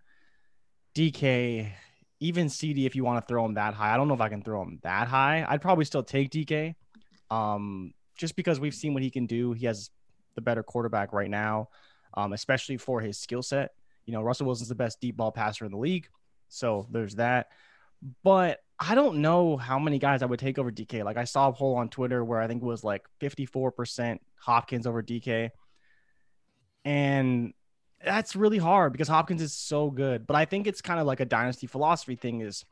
[0.94, 1.72] DK,
[2.20, 3.94] even CD if you want to throw him that high.
[3.94, 5.44] I don't know if I can throw him that high.
[5.48, 6.74] I'd probably still take DK.
[7.31, 9.53] Um, just because we've seen what he can do.
[9.53, 9.90] He has
[10.35, 11.70] the better quarterback right now,
[12.14, 13.72] um, especially for his skill set.
[14.05, 16.09] You know, Russell Wilson's the best deep ball passer in the league.
[16.48, 17.48] So there's that.
[18.22, 21.05] But I don't know how many guys I would take over DK.
[21.05, 24.87] Like I saw a poll on Twitter where I think it was like 54% Hopkins
[24.87, 25.50] over DK.
[26.85, 27.53] And
[28.05, 30.27] that's really hard because Hopkins is so good.
[30.27, 32.65] But I think it's kind of like a dynasty philosophy thing is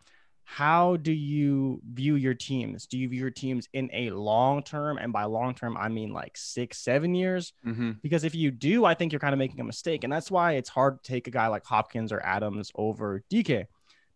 [0.45, 2.87] how do you view your teams?
[2.87, 4.97] Do you view your teams in a long term?
[4.97, 7.53] And by long term, I mean like six, seven years.
[7.67, 7.93] Mm-hmm.
[8.03, 10.05] Because if you do, I think you're kind of making a mistake.
[10.05, 13.67] And that's why it's hard to take a guy like Hopkins or Adams over DK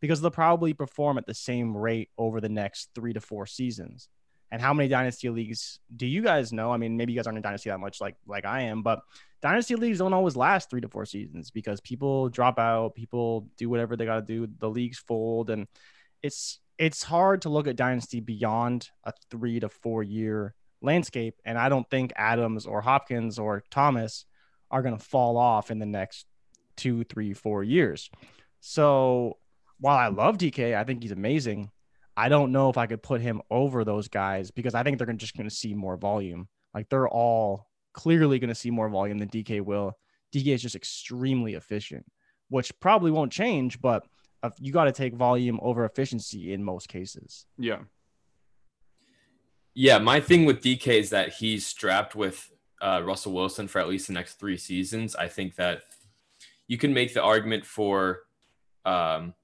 [0.01, 4.09] because they'll probably perform at the same rate over the next three to four seasons.
[4.51, 6.73] And how many dynasty leagues do you guys know?
[6.73, 9.01] I mean, maybe you guys aren't in dynasty that much like like I am, but
[9.43, 13.69] dynasty leagues don't always last three to four seasons because people drop out, people do
[13.69, 15.67] whatever they got to do, the leagues fold, and
[16.23, 21.35] it's it's hard to look at dynasty beyond a three to four year landscape.
[21.45, 24.25] And I don't think Adams or Hopkins or Thomas
[24.71, 26.27] are going to fall off in the next
[26.77, 28.11] two, three, four years.
[28.61, 29.39] So
[29.79, 31.71] while I love DK, I think he's amazing.
[32.17, 35.13] I don't know if I could put him over those guys because I think they're
[35.13, 36.49] just going to see more volume.
[36.75, 39.99] Like they're all clearly going to see more volume than DK will.
[40.35, 42.05] DK is just extremely efficient,
[42.49, 44.05] which probably won't change, but
[44.59, 47.47] you got to take volume over efficiency in most cases.
[47.59, 47.81] Yeah.
[49.75, 52.51] Yeah, my thing with DK is that he's strapped with
[52.83, 55.17] uh, Russell Wilson for at least the next three seasons.
[55.17, 55.83] I think that
[56.67, 58.21] you can make the argument for
[58.85, 59.35] um,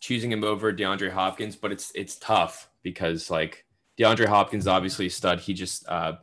[0.00, 3.64] choosing him over DeAndre Hopkins, but it's it's tough because like
[3.98, 5.40] DeAndre Hopkins obviously stud.
[5.40, 6.14] He just uh,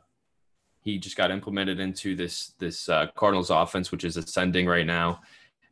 [0.92, 5.22] he just got implemented into this this uh, Cardinals offense, which is ascending right now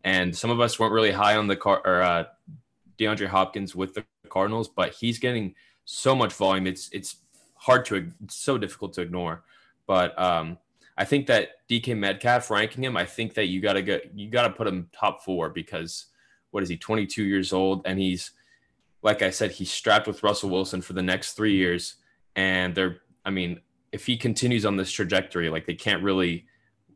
[0.08, 2.24] and some of us weren't really high on the car or uh,
[2.98, 5.54] DeAndre Hopkins with the Cardinals, but he's getting
[5.84, 6.66] so much volume.
[6.66, 7.18] It's it's
[7.56, 9.44] hard to it's so difficult to ignore.
[9.86, 10.60] But um,
[10.98, 14.50] I think that DK Metcalf ranking him, I think that you gotta go you gotta
[14.50, 16.06] put him top four because
[16.52, 18.32] what is he, 22 years old, and he's
[19.04, 21.96] like I said, he's strapped with Russell Wilson for the next three years,
[22.36, 23.60] and they're I mean,
[23.98, 26.46] if he continues on this trajectory, like they can't really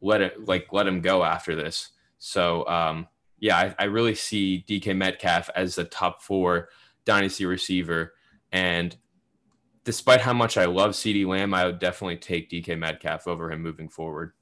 [0.02, 1.90] let it like let him go after this.
[2.20, 3.08] So um,
[3.40, 6.70] yeah, I, I, really see DK Metcalf as the top four
[7.06, 8.14] dynasty receiver.
[8.52, 8.96] And
[9.84, 13.64] despite how much I love CeeDee Lamb, I would definitely take DK Metcalf over him
[13.64, 14.34] moving forward.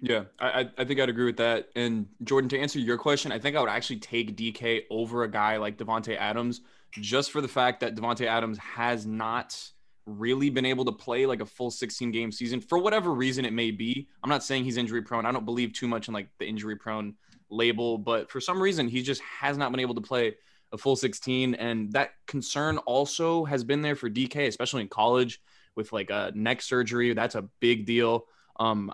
[0.00, 1.70] Yeah, I, I think I'd agree with that.
[1.74, 5.28] And Jordan, to answer your question, I think I would actually take DK over a
[5.28, 6.60] guy like Davante Adams,
[6.92, 9.58] just for the fact that Davante Adams has not
[10.06, 13.52] really been able to play like a full 16 game season for whatever reason it
[13.52, 14.08] may be.
[14.22, 15.26] I'm not saying he's injury prone.
[15.26, 17.14] I don't believe too much in like the injury prone
[17.50, 20.36] label, but for some reason he just has not been able to play
[20.72, 25.40] a full 16 and that concern also has been there for DK especially in college
[25.76, 27.12] with like a neck surgery.
[27.12, 28.26] That's a big deal.
[28.58, 28.92] Um,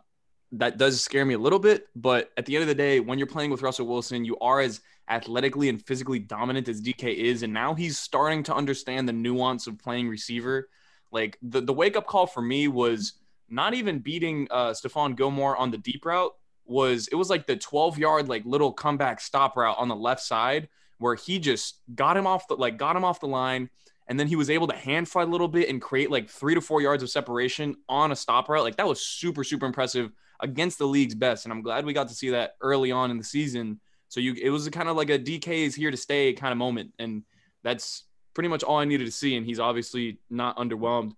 [0.52, 3.16] that does scare me a little bit, but at the end of the day, when
[3.16, 7.42] you're playing with Russell Wilson, you are as athletically and physically dominant as DK is,
[7.42, 10.68] and now he's starting to understand the nuance of playing receiver.
[11.12, 13.14] Like the the wake up call for me was
[13.48, 16.32] not even beating uh, Stephon Gilmore on the deep route
[16.64, 20.22] was it was like the 12 yard like little comeback stop route on the left
[20.22, 23.68] side where he just got him off the like got him off the line
[24.08, 26.54] and then he was able to hand fight a little bit and create like three
[26.54, 28.62] to four yards of separation on a stop route.
[28.62, 31.44] Like that was super super impressive against the league's best.
[31.44, 33.80] And i'm glad we got to see that early on in the season.
[34.08, 36.58] So you it was kind of like a dk is here to stay kind of
[36.58, 36.92] moment.
[36.98, 37.24] And
[37.62, 41.14] that's pretty much all i needed to see and he's obviously not underwhelmed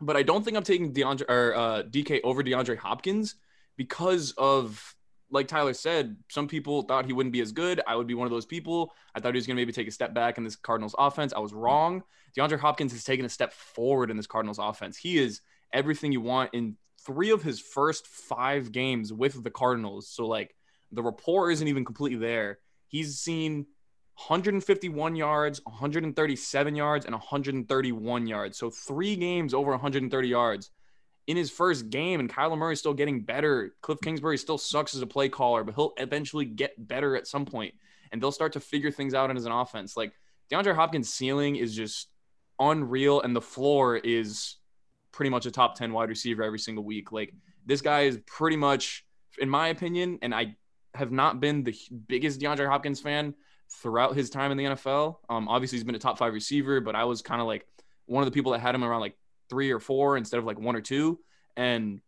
[0.00, 3.36] but i don't think i'm taking deandre or uh, dk over deandre hopkins
[3.76, 4.94] because of
[5.32, 7.80] like Tyler said, some people thought he wouldn't be as good.
[7.86, 8.92] I would be one of those people.
[9.14, 11.32] I thought he was going to maybe take a step back in this Cardinals offense.
[11.32, 12.02] I was wrong.
[12.36, 14.96] DeAndre Hopkins has taken a step forward in this Cardinals offense.
[14.96, 15.40] He is
[15.72, 20.06] everything you want in three of his first five games with the Cardinals.
[20.08, 20.54] So, like,
[20.92, 22.58] the rapport isn't even completely there.
[22.88, 23.66] He's seen
[24.28, 28.58] 151 yards, 137 yards, and 131 yards.
[28.58, 30.70] So, three games over 130 yards
[31.26, 33.74] in his first game, and Kyler Murray's still getting better.
[33.80, 37.44] Cliff Kingsbury still sucks as a play caller, but he'll eventually get better at some
[37.44, 37.74] point,
[38.10, 39.96] and they'll start to figure things out as an offense.
[39.96, 40.12] Like
[40.50, 42.08] DeAndre Hopkins' ceiling is just
[42.58, 44.56] unreal, and the floor is
[45.12, 47.12] pretty much a top 10 wide receiver every single week.
[47.12, 47.34] Like
[47.66, 49.04] this guy is pretty much,
[49.38, 50.56] in my opinion, and I
[50.94, 53.34] have not been the biggest DeAndre Hopkins fan
[53.74, 55.16] throughout his time in the NFL.
[55.28, 57.66] Um, obviously, he's been a top five receiver, but I was kind of like
[58.06, 59.16] one of the people that had him around like
[59.48, 61.18] three or four instead of like one or two.
[61.56, 62.00] And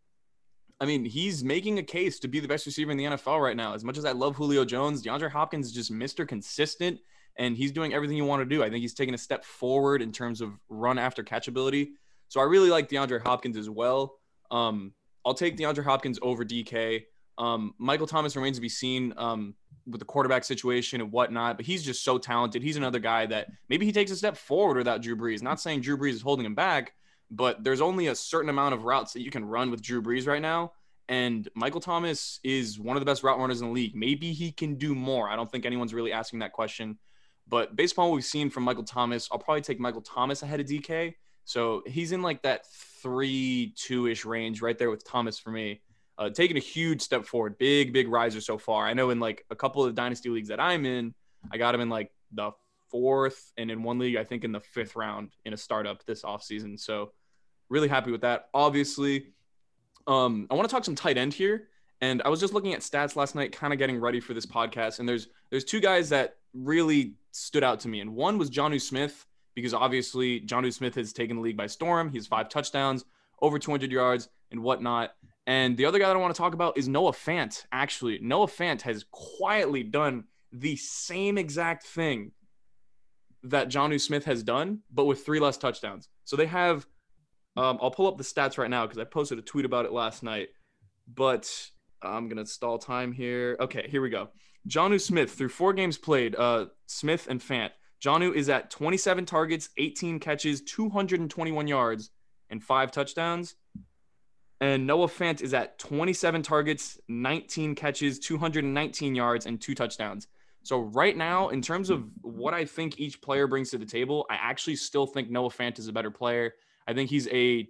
[0.79, 3.55] I mean, he's making a case to be the best receiver in the NFL right
[3.55, 3.73] now.
[3.73, 6.27] As much as I love Julio Jones, DeAndre Hopkins is just Mr.
[6.27, 6.99] Consistent
[7.37, 8.63] and he's doing everything you want to do.
[8.63, 11.89] I think he's taking a step forward in terms of run after catchability.
[12.27, 14.17] So I really like DeAndre Hopkins as well.
[14.51, 14.93] Um,
[15.25, 17.03] I'll take DeAndre Hopkins over DK.
[17.37, 19.55] Um, Michael Thomas remains to be seen um,
[19.87, 22.63] with the quarterback situation and whatnot, but he's just so talented.
[22.63, 25.41] He's another guy that maybe he takes a step forward without Drew Brees.
[25.41, 26.93] Not saying Drew Brees is holding him back,
[27.29, 30.27] but there's only a certain amount of routes that you can run with Drew Brees
[30.27, 30.73] right now.
[31.07, 33.95] And Michael Thomas is one of the best route runners in the league.
[33.95, 35.29] Maybe he can do more.
[35.29, 36.97] I don't think anyone's really asking that question.
[37.47, 40.59] But based upon what we've seen from Michael Thomas, I'll probably take Michael Thomas ahead
[40.59, 41.13] of DK.
[41.43, 45.81] So he's in like that three, two ish range right there with Thomas for me.
[46.17, 48.85] Uh, taking a huge step forward, big, big riser so far.
[48.85, 51.13] I know in like a couple of dynasty leagues that I'm in,
[51.51, 52.51] I got him in like the
[52.89, 56.23] fourth, and in one league, I think in the fifth round in a startup this
[56.23, 56.79] offseason.
[56.79, 57.11] So
[57.69, 58.49] really happy with that.
[58.53, 59.33] Obviously,
[60.07, 61.67] um, I want to talk some tight end here.
[62.01, 64.45] And I was just looking at stats last night, kind of getting ready for this
[64.45, 64.99] podcast.
[64.99, 68.01] And there's there's two guys that really stood out to me.
[68.01, 69.25] And one was Jonnu Smith,
[69.55, 72.09] because obviously Jonnu Smith has taken the league by storm.
[72.09, 73.05] He has five touchdowns,
[73.41, 75.15] over 200 yards, and whatnot.
[75.47, 77.65] And the other guy that I want to talk about is Noah Fant.
[77.71, 82.31] Actually, Noah Fant has quietly done the same exact thing
[83.43, 86.09] that Jonnu Smith has done, but with three less touchdowns.
[86.23, 86.87] So they have,
[87.55, 89.91] um, I'll pull up the stats right now because I posted a tweet about it
[89.91, 90.49] last night,
[91.13, 91.47] but
[92.01, 93.55] I'm to stall time here.
[93.59, 94.29] Okay, here we go.
[94.67, 97.69] Jonnu Smith, through four games played, uh, Smith and Fant.
[98.03, 102.09] Jonnu is at 27 targets, 18 catches, 221 yards,
[102.49, 103.55] and five touchdowns.
[104.61, 110.27] And Noah Fant is at 27 targets, 19 catches, 219 yards, and two touchdowns.
[110.63, 114.25] So right now, in terms of what I think each player brings to the table,
[114.29, 116.53] I actually still think Noah Fant is a better player.
[116.87, 117.67] I think he's a.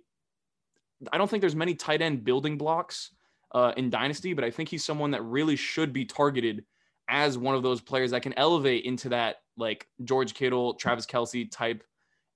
[1.11, 3.11] I don't think there's many tight end building blocks
[3.53, 6.63] uh, in Dynasty, but I think he's someone that really should be targeted
[7.09, 11.49] as one of those players that can elevate into that like George Kittle, Travis Kelce
[11.51, 11.83] type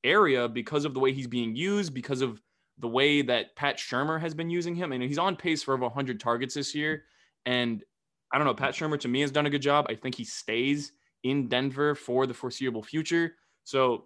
[0.03, 2.41] area because of the way he's being used, because of
[2.79, 4.91] the way that Pat Shurmur has been using him.
[4.91, 7.03] and he's on pace for over 100 targets this year.
[7.45, 7.83] And
[8.31, 8.53] I don't know.
[8.53, 9.85] Pat Shurmur to me has done a good job.
[9.89, 10.91] I think he stays
[11.23, 13.35] in Denver for the foreseeable future.
[13.63, 14.05] So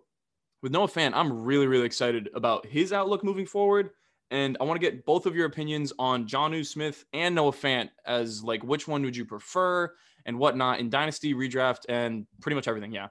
[0.62, 3.92] with Noah Fant, I'm really, really excited about his outlook moving forward.
[4.32, 7.90] And I want to get both of your opinions on Jonnu Smith and Noah Fant
[8.06, 9.94] as like which one would you prefer
[10.26, 12.94] and whatnot in Dynasty, redraft, and pretty much everything.
[12.94, 13.10] Yeah.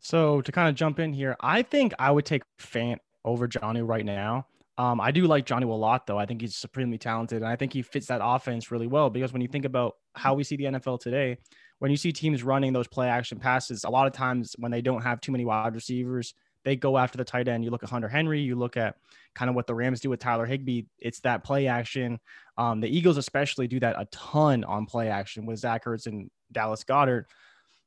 [0.00, 3.88] So to kind of jump in here, I think I would take Fant over Jonnu
[3.88, 4.46] right now.
[4.76, 6.18] Um, I do like Jonnu a lot, though.
[6.18, 9.08] I think he's supremely talented, and I think he fits that offense really well.
[9.08, 11.38] Because when you think about how we see the NFL today,
[11.78, 14.82] when you see teams running those play action passes, a lot of times when they
[14.82, 16.34] don't have too many wide receivers,
[16.64, 17.62] they go after the tight end.
[17.62, 18.96] You look at Hunter Henry, you look at
[19.34, 20.84] kind of what the Rams do with Tyler Higbee.
[20.98, 22.18] It's that play action.
[22.56, 26.30] Um, the Eagles especially do that a ton on play action with Zach Ertz and
[26.50, 27.26] Dallas Goedert.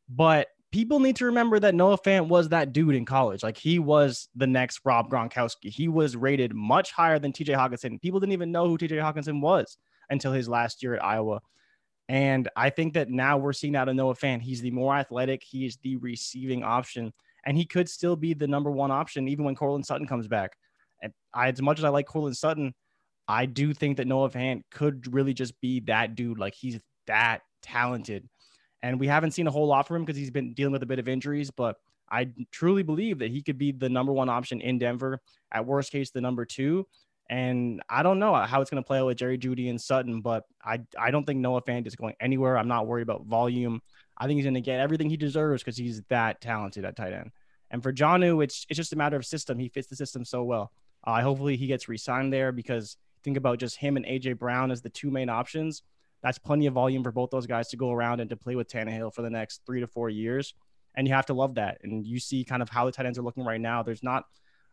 [0.10, 3.44] But people need to remember that Noah Fant was that dude in college.
[3.44, 5.70] Like he was the next Rob Gronkowski.
[5.70, 8.02] He was rated much higher than TJ Hockenson.
[8.02, 9.78] People didn't even know who TJ Hockenson was
[10.10, 11.42] until his last year at Iowa.
[12.10, 14.42] And I think that now we're seeing out of Noah Fant.
[14.42, 17.12] He's the more athletic, he is the receiving option,
[17.46, 20.52] and he could still be the number one option even when Courtland Sutton comes back.
[21.02, 22.74] And I, as much as I like Courtland Sutton,
[23.28, 26.40] I do think that Noah Fant could really just be that dude.
[26.40, 28.28] Like he's that talented.
[28.84, 30.88] And we haven't seen a whole lot from him because he's been dealing with a
[30.88, 31.78] bit of injuries, but
[32.10, 35.20] I truly believe that he could be the number one option in Denver.
[35.52, 36.88] At worst case, the number two.
[37.30, 40.22] And I don't know how it's going to play out with Jerry Jeudy and Sutton,
[40.22, 42.58] but I, I don't think Noah Fant is going anywhere.
[42.58, 43.82] I'm not worried about volume.
[44.18, 47.14] I think he's going to get everything he deserves because he's that talented at tight
[47.14, 47.32] end.
[47.70, 49.60] And for Jonnu, it's it's just a matter of system.
[49.60, 50.72] He fits the system so well.
[51.04, 54.82] Uh, hopefully he gets re-signed there because think about just him and AJ Brown as
[54.82, 55.84] the two main options.
[56.24, 58.68] That's plenty of volume for both those guys to go around and to play with
[58.68, 60.54] Tannehill for the next three to four years.
[60.96, 61.78] And you have to love that.
[61.84, 63.84] And you see kind of how the tight ends are looking right now.
[63.84, 64.26] There's not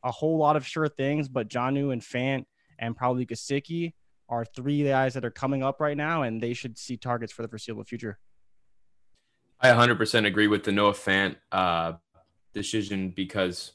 [0.02, 2.46] a whole lot of sure things, but Jonnu and Fant
[2.78, 3.92] and probably Gesicki
[4.28, 7.42] are three guys that are coming up right now, and they should see targets for
[7.42, 8.18] the foreseeable future.
[9.60, 11.94] I 100% agree with the Noah Fant uh,
[12.52, 13.72] decision because,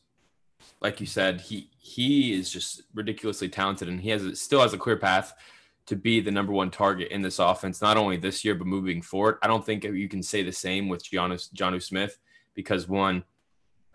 [0.81, 4.77] like you said, he he is just ridiculously talented, and he has still has a
[4.77, 5.33] clear path
[5.89, 9.01] to be the number one target in this offense, not only this year but moving
[9.01, 9.39] forward.
[9.41, 12.19] I don't think you can say the same with Jonnu Smith
[12.53, 13.23] because one,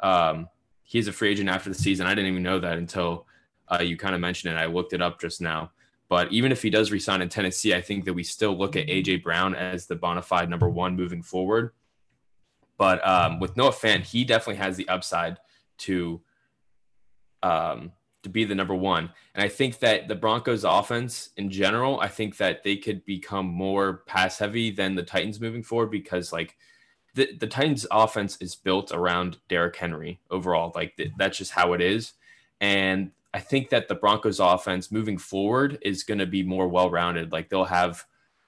[0.01, 0.49] um,
[0.83, 2.07] he's a free agent after the season.
[2.07, 3.29] I didn't even know that until
[3.69, 4.57] uh, you kind of mentioned it.
[4.57, 5.71] I looked it up just now.
[6.09, 8.89] But even if he does resign in Tennessee, I think that we still look at
[8.89, 11.71] AJ Brown as the bona fide number one moving forward.
[12.77, 15.39] But um, with Noah Fant, he definitely has the upside
[15.79, 16.21] to
[17.41, 17.93] um,
[18.25, 19.11] to be the number one.
[19.35, 23.47] And I think that the Broncos offense in general, I think that they could become
[23.47, 26.57] more pass heavy than the Titans moving forward because like
[27.15, 30.73] the, the Titans offense is built around Derrick Henry overall.
[30.75, 32.15] Like th- that's just how it is.
[32.61, 36.91] And I think that the Broncos offense moving forward is going to be more well
[36.91, 37.31] rounded.
[37.31, 38.05] Like they'll have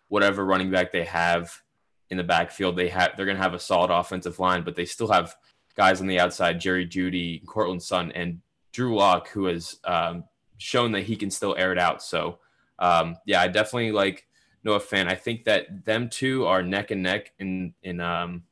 [0.09, 1.63] whatever running back they have
[2.11, 2.77] in the backfield.
[2.77, 5.35] They have they're going to have a solid offensive line, but they still have
[5.77, 8.41] guys on the outside: Jerry Jeudy, Courtland Sutton, and
[8.77, 10.25] Drew Lock, who has um,
[10.59, 12.03] shown that he can still air it out.
[12.03, 12.41] So
[12.79, 14.27] um, yeah, I definitely like
[14.65, 15.09] Noah Fant.
[15.09, 18.43] I think that them two are neck and neck in in um,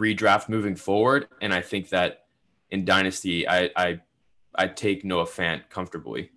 [0.00, 2.24] redraft moving forward, and I think that
[2.72, 4.00] in dynasty, I, I
[4.56, 6.32] I take Noah Fant comfortably.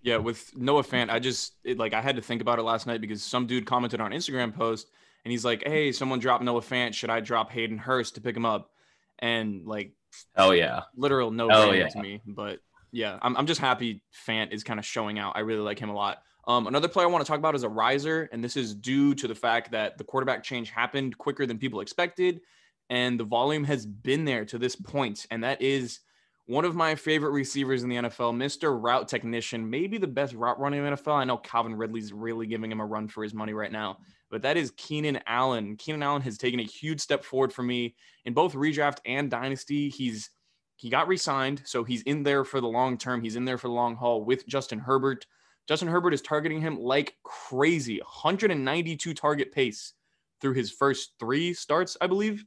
[0.00, 2.86] Yeah, with Noah Fant, I just it, like I had to think about it last
[2.86, 4.88] night because some dude commented on Instagram post
[5.26, 6.94] and he's like, "Hey, someone dropped Noah Fant.
[6.94, 8.70] Should I drop Hayden Hurst to pick him up?"
[9.18, 9.92] And like,
[10.36, 11.88] oh yeah, literal no brainer yeah.
[11.88, 12.22] to me.
[12.26, 12.60] But
[12.92, 15.32] yeah, I'm I'm just happy Fant is kind of showing out.
[15.36, 16.22] I really like him a lot.
[16.46, 19.14] Um, another player I want to talk about is a riser, and this is due
[19.16, 22.40] to the fact that the quarterback change happened quicker than people expected,
[22.88, 26.00] and the volume has been there to this point, and that is
[26.46, 28.82] one of my favorite receivers in the NFL, Mr.
[28.82, 31.12] Route Technician, maybe the best route running in the NFL.
[31.12, 33.98] I know Calvin Ridley's really giving him a run for his money right now,
[34.30, 35.76] but that is Keenan Allen.
[35.76, 39.88] Keenan Allen has taken a huge step forward for me in both redraft and dynasty.
[39.88, 40.30] He's
[40.76, 43.20] he got re-signed, so he's in there for the long term.
[43.20, 45.26] He's in there for the long haul with Justin Herbert.
[45.66, 49.94] Justin Herbert is targeting him like crazy, 192 target pace
[50.40, 52.44] through his first three starts, I believe.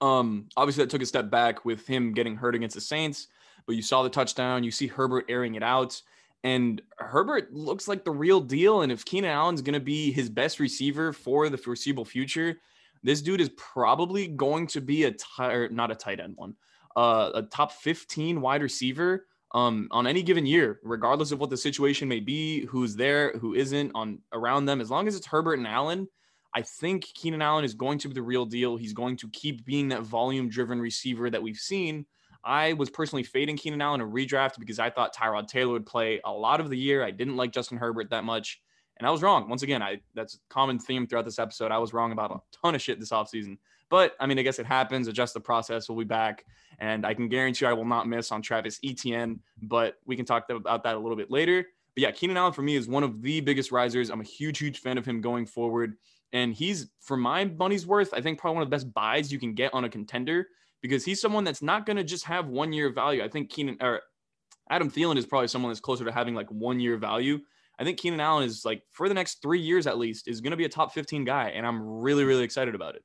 [0.00, 3.28] Um, obviously, that took a step back with him getting hurt against the Saints,
[3.66, 4.64] but you saw the touchdown.
[4.64, 6.02] You see Herbert airing it out,
[6.44, 8.82] and Herbert looks like the real deal.
[8.82, 12.60] And if Keenan Allen's going to be his best receiver for the foreseeable future,
[13.02, 16.54] this dude is probably going to be a tight, not a tight end one,
[16.96, 21.56] uh, a top 15 wide receiver um, on any given year, regardless of what the
[21.56, 24.82] situation may be, who's there, who isn't on around them.
[24.82, 26.08] As long as it's Herbert and Allen,
[26.54, 28.76] I think Keenan Allen is going to be the real deal.
[28.76, 32.04] He's going to keep being that volume driven receiver that we've seen.
[32.44, 36.20] I was personally fading Keenan Allen a redraft because I thought Tyrod Taylor would play
[36.24, 37.02] a lot of the year.
[37.02, 38.60] I didn't like Justin Herbert that much.
[38.98, 39.48] And I was wrong.
[39.48, 41.72] Once again, I that's a common theme throughout this episode.
[41.72, 43.58] I was wrong about a ton of shit this offseason.
[43.88, 45.08] But I mean, I guess it happens.
[45.08, 45.88] Adjust the process.
[45.88, 46.44] We'll be back.
[46.78, 50.48] And I can guarantee I will not miss on Travis Etienne, but we can talk
[50.50, 51.66] about that a little bit later.
[51.94, 54.10] But yeah, Keenan Allen for me is one of the biggest risers.
[54.10, 55.96] I'm a huge, huge fan of him going forward.
[56.32, 59.38] And he's, for my money's worth, I think probably one of the best buys you
[59.38, 60.48] can get on a contender
[60.84, 63.24] because he's someone that's not going to just have one year of value.
[63.24, 64.02] I think Keenan or
[64.68, 67.38] Adam Thielen is probably someone that's closer to having like one year value.
[67.78, 70.50] I think Keenan Allen is like for the next three years at least is going
[70.50, 71.48] to be a top 15 guy.
[71.54, 73.02] And I'm really, really excited about it.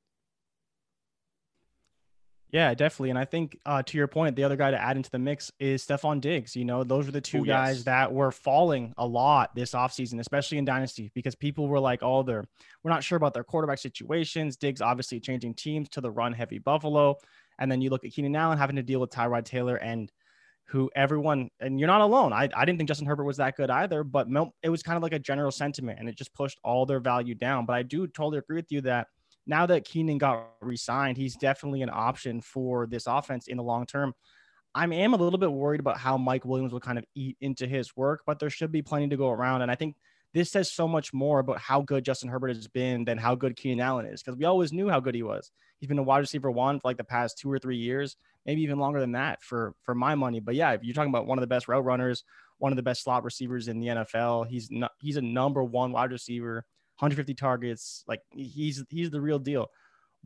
[2.51, 3.11] Yeah, definitely.
[3.11, 5.49] And I think uh, to your point, the other guy to add into the mix
[5.57, 6.57] is Stefon Diggs.
[6.57, 7.85] You know, those were the two Ooh, guys yes.
[7.85, 12.23] that were falling a lot this offseason, especially in Dynasty, because people were like, oh,
[12.23, 12.43] they're
[12.83, 14.57] we're not sure about their quarterback situations.
[14.57, 17.15] Diggs obviously changing teams to the run heavy Buffalo.
[17.59, 20.11] And then you look at Keenan Allen having to deal with Tyrod Taylor and
[20.65, 22.31] who everyone, and you're not alone.
[22.31, 24.27] I, I didn't think Justin Herbert was that good either, but
[24.63, 27.35] it was kind of like a general sentiment and it just pushed all their value
[27.35, 27.65] down.
[27.65, 29.07] But I do totally agree with you that
[29.45, 33.85] now that Keenan got re-signed, he's definitely an option for this offense in the long
[33.85, 34.13] term.
[34.75, 37.65] I am a little bit worried about how Mike Williams will kind of eat into
[37.65, 39.63] his work, but there should be plenty to go around.
[39.63, 39.95] And I think
[40.35, 43.55] this says so much more about how good Justin Herbert has been than how good
[43.55, 45.51] Keenan Allen is, because we always knew how good he was.
[45.79, 48.61] He's been a wide receiver one for like the past two or three years, maybe
[48.61, 50.39] even longer than that for for my money.
[50.39, 52.23] But yeah, if you're talking about one of the best route runners,
[52.57, 55.91] one of the best slot receivers in the NFL, he's not, he's a number one
[55.91, 56.65] wide receiver
[56.99, 58.03] 150 targets.
[58.07, 59.67] Like he's he's the real deal.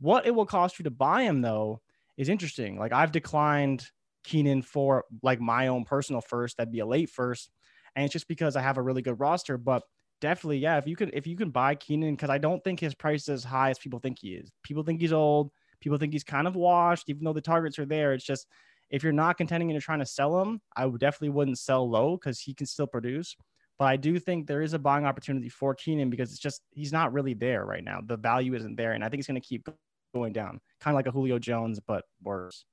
[0.00, 1.80] What it will cost you to buy him though
[2.16, 2.78] is interesting.
[2.78, 3.86] Like I've declined
[4.24, 6.56] Keenan for like my own personal first.
[6.56, 7.50] That'd be a late first,
[7.94, 9.56] and it's just because I have a really good roster.
[9.56, 9.84] But
[10.20, 12.94] definitely, yeah, if you could if you can buy Keenan, because I don't think his
[12.94, 14.50] price is as high as people think he is.
[14.62, 15.50] People think he's old.
[15.80, 18.14] People think he's kind of washed, even though the targets are there.
[18.14, 18.46] It's just
[18.90, 21.88] if you're not contending and you're trying to sell him, I would definitely wouldn't sell
[21.88, 23.36] low because he can still produce.
[23.78, 26.92] But I do think there is a buying opportunity for Keenan because it's just he's
[26.92, 28.00] not really there right now.
[28.04, 29.68] The value isn't there, and I think it's going to keep
[30.14, 32.64] going down, kind of like a Julio Jones, but worse.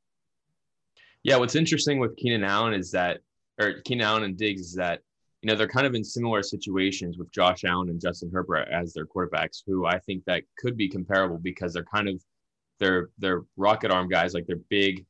[1.23, 3.19] Yeah, what's interesting with Keenan Allen is that,
[3.59, 5.01] or Keenan Allen and Diggs is that,
[5.41, 8.93] you know, they're kind of in similar situations with Josh Allen and Justin Herbert as
[8.93, 12.21] their quarterbacks, who I think that could be comparable because they're kind of
[12.79, 15.05] they're they're rocket arm guys, like they're big,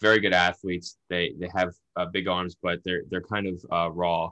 [0.00, 0.98] very good athletes.
[1.08, 4.30] They they have uh, big arms, but they're they're kind of uh, raw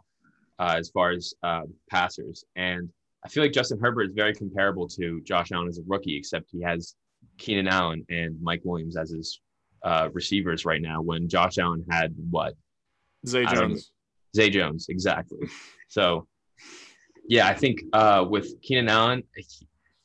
[0.61, 2.44] uh, as far as uh, passers.
[2.55, 2.88] And
[3.24, 6.51] I feel like Justin Herbert is very comparable to Josh Allen as a rookie, except
[6.53, 6.94] he has
[7.38, 9.40] Keenan Allen and Mike Williams as his
[9.82, 11.03] uh, receivers right now.
[11.03, 12.55] When Josh Allen had what?
[13.26, 13.90] Zay Jones.
[14.35, 15.49] Zay Jones, exactly.
[15.89, 16.26] So,
[17.28, 19.22] yeah, I think uh, with Keenan Allen,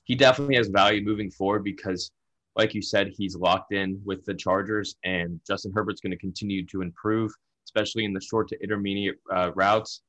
[0.03, 2.11] he, definitely has value moving forward because,
[2.55, 6.65] like you said, he's locked in with the Chargers, and Justin Herbert's going to continue
[6.67, 7.31] to improve,
[7.65, 10.01] especially in the short to intermediate uh, routes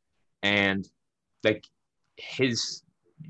[0.42, 0.88] and
[1.44, 1.64] like
[2.16, 2.82] his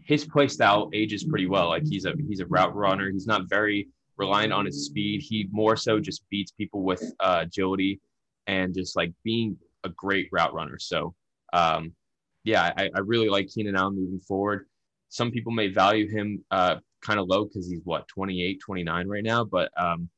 [0.05, 1.69] his play style ages pretty well.
[1.69, 3.11] Like he's a he's a route runner.
[3.11, 5.23] He's not very reliant on his speed.
[5.23, 8.01] He more so just beats people with uh, agility
[8.47, 9.57] and just like being
[9.87, 10.79] a great route runner.
[10.79, 11.15] So
[11.53, 11.95] um,
[12.45, 14.67] yeah, I, I really like Keenan Allen moving forward.
[15.09, 19.25] Some people may value him uh, kind of low because he's what 28, 29 right
[19.25, 19.45] now.
[19.45, 20.09] But um,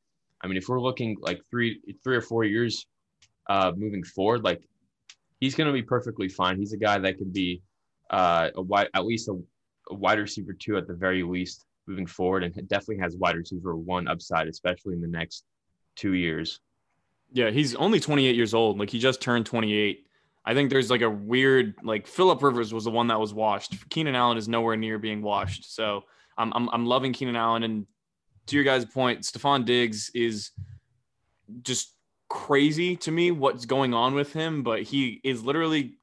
[0.43, 2.87] I mean, if we're looking like three three or four years
[3.49, 4.63] uh, moving forward, like
[5.41, 6.59] he's going to be perfectly fine.
[6.59, 7.63] He's a guy that could be
[8.11, 9.41] uh, a wide, at least a,
[9.91, 13.77] a wide receiver two at the very least moving forward, and definitely has wide receiver
[13.77, 15.45] one upside, especially in the next
[15.97, 16.61] two years.
[17.33, 18.79] Yeah, he's only 28 years old.
[18.79, 20.07] Like he just turned 28.
[20.45, 23.89] I think there's like a weird like Philip Rivers was the one that was washed.
[23.91, 25.75] Keenan Allen is nowhere near being washed.
[25.75, 26.05] So
[26.39, 27.65] I'm I'm, I'm loving Keenan Allen.
[27.65, 27.87] And
[28.47, 30.53] to your guys' point, Stefon Diggs is
[31.63, 31.95] just
[32.29, 35.99] crazy to me what's going on with him, but he is literally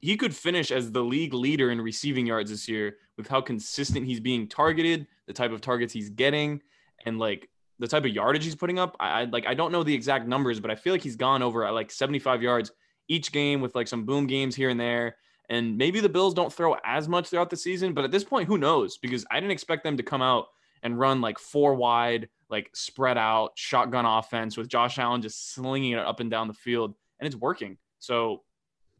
[0.00, 4.06] he could finish as the league leader in receiving yards this year with how consistent
[4.06, 6.60] he's being targeted, the type of targets he's getting,
[7.04, 7.48] and like
[7.78, 8.96] the type of yardage he's putting up.
[9.00, 11.42] I, I like I don't know the exact numbers, but I feel like he's gone
[11.42, 12.72] over at like 75 yards
[13.08, 15.16] each game with like some boom games here and there.
[15.48, 18.48] And maybe the Bills don't throw as much throughout the season, but at this point,
[18.48, 18.98] who knows?
[18.98, 20.46] Because I didn't expect them to come out
[20.82, 25.92] and run like four wide, like spread out shotgun offense with Josh Allen just slinging
[25.92, 27.78] it up and down the field, and it's working.
[28.00, 28.42] So,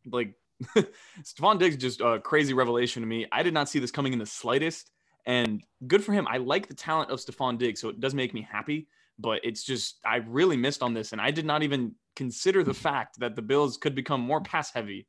[0.06, 0.34] like,
[1.22, 3.26] Stefon Diggs just a crazy revelation to me.
[3.30, 4.90] I did not see this coming in the slightest,
[5.26, 6.26] and good for him.
[6.28, 8.88] I like the talent of Stefon Diggs, so it does make me happy.
[9.18, 12.74] But it's just I really missed on this, and I did not even consider the
[12.74, 15.06] fact that the Bills could become more pass heavy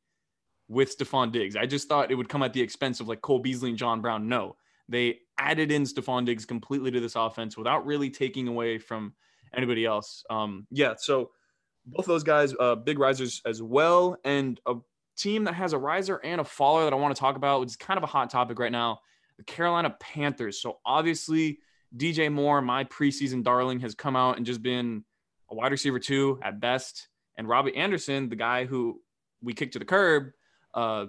[0.68, 1.56] with Stefon Diggs.
[1.56, 4.00] I just thought it would come at the expense of like Cole Beasley and John
[4.00, 4.28] Brown.
[4.28, 4.56] No,
[4.88, 9.12] they added in Stefon Diggs completely to this offense without really taking away from
[9.54, 10.24] anybody else.
[10.30, 11.30] Um, yeah, so
[11.86, 14.74] both those guys, uh, big risers as well, and a
[15.16, 17.70] team that has a riser and a faller that I want to talk about, which
[17.70, 19.00] is kind of a hot topic right now,
[19.38, 20.60] the Carolina Panthers.
[20.60, 21.60] So obviously,
[21.96, 25.04] DJ Moore, my preseason darling, has come out and just been
[25.50, 29.00] a wide receiver two at best, and Robbie Anderson, the guy who
[29.40, 30.32] we kicked to the curb,
[30.74, 31.06] uh,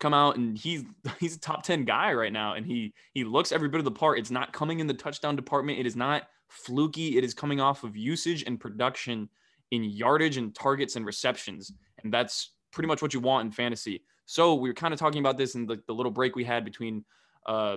[0.00, 0.82] come out and he's
[1.20, 2.54] he's a top 10 guy right now.
[2.54, 4.18] And he he looks every bit of the part.
[4.18, 5.78] It's not coming in the touchdown department.
[5.78, 7.16] It is not fluky.
[7.16, 9.28] It is coming off of usage and production
[9.70, 11.72] in yardage and targets and receptions.
[12.02, 14.02] And that's pretty much what you want in fantasy.
[14.26, 16.64] So we were kind of talking about this in the, the little break we had
[16.64, 17.04] between
[17.46, 17.76] uh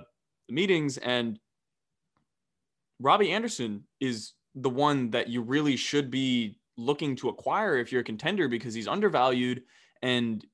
[0.50, 1.40] meetings and
[3.00, 8.02] robbie anderson is the one that you really should be looking to acquire if you're
[8.02, 9.64] a contender because he's undervalued
[10.02, 10.46] and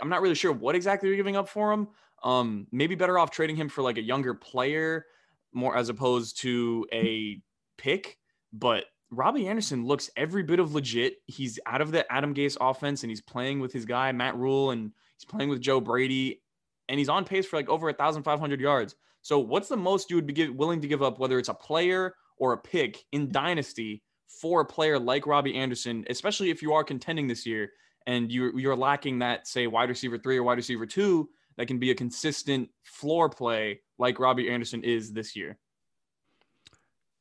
[0.00, 1.88] I'm not really sure what exactly you're giving up for him.
[2.22, 5.06] Um, maybe better off trading him for like a younger player
[5.52, 7.42] more as opposed to a
[7.76, 8.16] pick.
[8.52, 11.16] But Robbie Anderson looks every bit of legit.
[11.26, 14.70] He's out of the Adam Gase offense and he's playing with his guy Matt Rhule,
[14.70, 16.40] and he's playing with Joe Brady
[16.88, 18.94] and he's on pace for like over 1,500 yards.
[19.22, 21.54] So what's the most you would be give, willing to give up, whether it's a
[21.54, 26.72] player or a pick in Dynasty for a player like Robbie Anderson, especially if you
[26.72, 27.70] are contending this year
[28.06, 31.78] and you're you're lacking that say wide receiver three or wide receiver two that can
[31.78, 35.58] be a consistent floor play like Robbie Anderson is this year?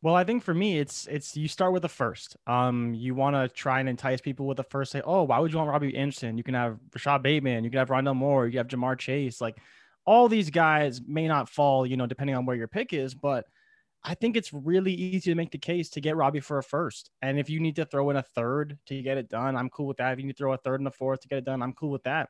[0.04, 2.36] Well, I think for me, it's it's you start with the first.
[2.47, 4.91] Um, you want to try and entice people with the first.
[4.91, 6.38] Say, oh, why would you want Robbie Anderson?
[6.38, 9.39] You can have Rashod Bateman, you can have Rondale Moore, you have Ja'Marr Chase.
[9.39, 9.58] Like
[10.06, 13.45] all these guys may not fall, you know, depending on where your pick is, but
[14.04, 17.12] I think it's really easy to make the case to get Robbie for a first.
[17.22, 19.86] And if you need to throw in a third to get it done, I'm cool
[19.86, 20.14] with that.
[20.14, 21.74] If you need to throw a third and a fourth to get it done, I'm
[21.74, 22.30] cool with that.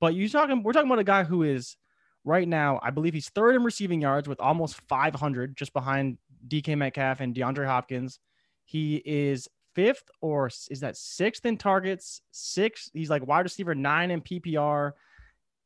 [0.00, 1.76] But you talking, we're talking about a guy who is
[2.24, 6.76] right now, I believe he's third in receiving yards with almost 500, just behind DK
[6.76, 8.18] Metcalf and DeAndre Hopkins.
[8.64, 12.22] He is fifth or is that sixth in targets?
[12.30, 12.90] Six.
[12.92, 14.92] He's like wide receiver nine in PPR.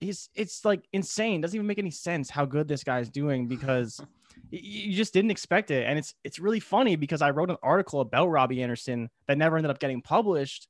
[0.01, 1.41] He's it's like insane.
[1.41, 4.01] Doesn't even make any sense how good this guy's doing because
[4.51, 5.87] you just didn't expect it.
[5.87, 9.57] And it's it's really funny because I wrote an article about Robbie Anderson that never
[9.57, 10.69] ended up getting published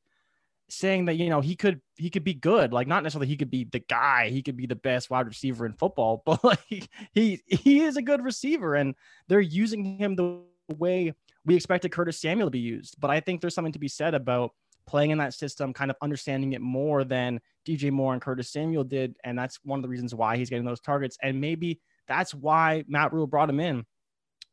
[0.73, 3.51] saying that you know he could he could be good like not necessarily he could
[3.51, 7.43] be the guy he could be the best wide receiver in football but like he
[7.47, 8.95] he is a good receiver and
[9.29, 10.41] they're using him the
[10.79, 11.13] way
[11.45, 12.97] we expected Curtis Samuel to be used.
[13.01, 14.53] But I think there's something to be said about
[14.87, 18.85] playing in that system kind of understanding it more than DJ Moore and Curtis Samuel
[18.85, 21.17] did and that's one of the reasons why he's getting those targets.
[21.23, 23.85] And maybe that's why Matt Rhule brought him in.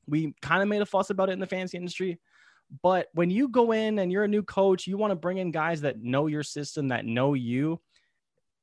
[0.07, 2.19] We kind of made a fuss about it in the fantasy industry
[2.83, 5.51] but when you go in and you're a new coach, you want to bring in
[5.51, 7.79] guys that know your system, that know you.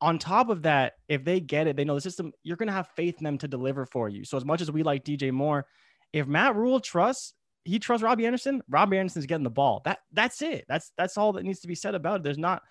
[0.00, 2.72] On top of that, if they get it, they know the system, you're going to
[2.72, 4.24] have faith in them to deliver for you.
[4.24, 5.66] So, as much as we like DJ Moore,
[6.12, 7.32] if Matt Rhule trusts,
[7.64, 9.82] he trusts Robbie Anderson, Robbie Anderson's getting the ball.
[9.84, 10.66] That that's it.
[10.68, 12.22] That's that's all that needs to be said about it.
[12.22, 12.62] There's not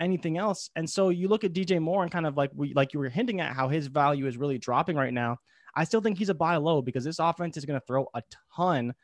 [0.00, 0.70] anything else.
[0.76, 3.08] And so you look at DJ Moore and kind of like we like you were
[3.08, 5.38] hinting at how his value is really dropping right now.
[5.74, 8.22] I still think he's a buy low because this offense is going to throw a
[8.56, 8.94] ton,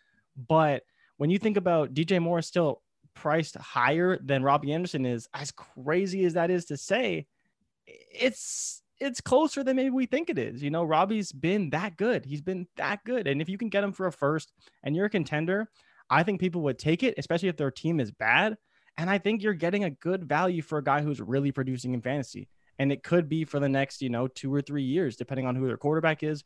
[0.48, 0.82] but
[1.16, 2.82] when you think about DJ Moore still
[3.14, 7.26] priced higher than Robbie Anderson is, as crazy as that is to say,
[7.86, 10.62] it's it's closer than maybe we think it is.
[10.62, 12.24] You know, Robbie's been that good.
[12.24, 13.26] He's been that good.
[13.26, 14.52] And if you can get him for a first
[14.82, 15.68] and you're a contender,
[16.08, 18.56] I think people would take it, especially if their team is bad.
[18.96, 22.00] And I think you're getting a good value for a guy who's really producing in
[22.00, 22.48] fantasy.
[22.78, 25.56] And it could be for the next, you know, two or three years, depending on
[25.56, 26.42] who their quarterback is.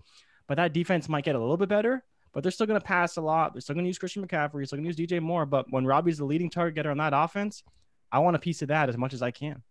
[0.49, 3.17] But that defense might get a little bit better but they're still going to pass
[3.17, 3.53] a lot.
[3.53, 4.67] They're still going to use Christian McCaffrey.
[4.67, 5.47] Still going to use DJ Moore.
[5.47, 7.63] But when Robbie's the leading target getter on that offense,
[8.13, 9.63] I want a piece of that as much as I can.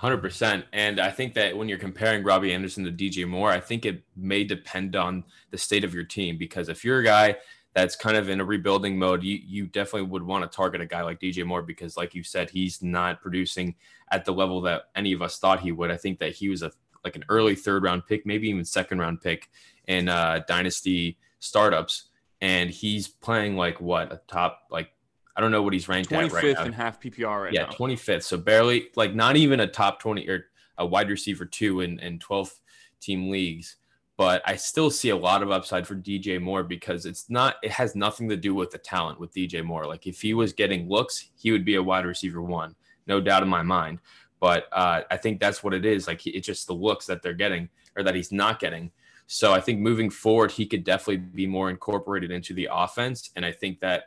[0.00, 0.64] 100%.
[0.72, 4.02] And I think that when you're comparing Robbie Anderson to DJ Moore, I think it
[4.16, 6.36] may depend on the state of your team.
[6.36, 7.36] Because if you're a guy
[7.74, 10.86] that's kind of in a rebuilding mode, you, you definitely would want to target a
[10.86, 13.74] guy like DJ Moore because, like you said, he's not producing
[14.10, 15.90] at the level that any of us thought he would.
[15.90, 16.72] I think that he was a
[17.04, 19.50] like an early third round pick, maybe even second round pick
[19.86, 22.10] in uh, dynasty startups,
[22.40, 24.90] and he's playing like what a top like
[25.36, 26.64] I don't know what he's ranked at right now.
[26.64, 27.70] in half PPR right yeah, now.
[27.70, 28.22] Yeah, 25th.
[28.22, 30.46] So barely like not even a top 20 or
[30.78, 32.52] a wide receiver two in, in 12
[33.00, 33.76] team leagues.
[34.16, 37.72] But I still see a lot of upside for DJ Moore because it's not, it
[37.72, 39.86] has nothing to do with the talent with DJ Moore.
[39.86, 42.76] Like if he was getting looks, he would be a wide receiver one,
[43.08, 43.98] no doubt in my mind.
[44.38, 46.06] But uh, I think that's what it is.
[46.06, 48.92] Like it's just the looks that they're getting or that he's not getting.
[49.26, 53.30] So I think moving forward, he could definitely be more incorporated into the offense.
[53.36, 54.04] And I think that,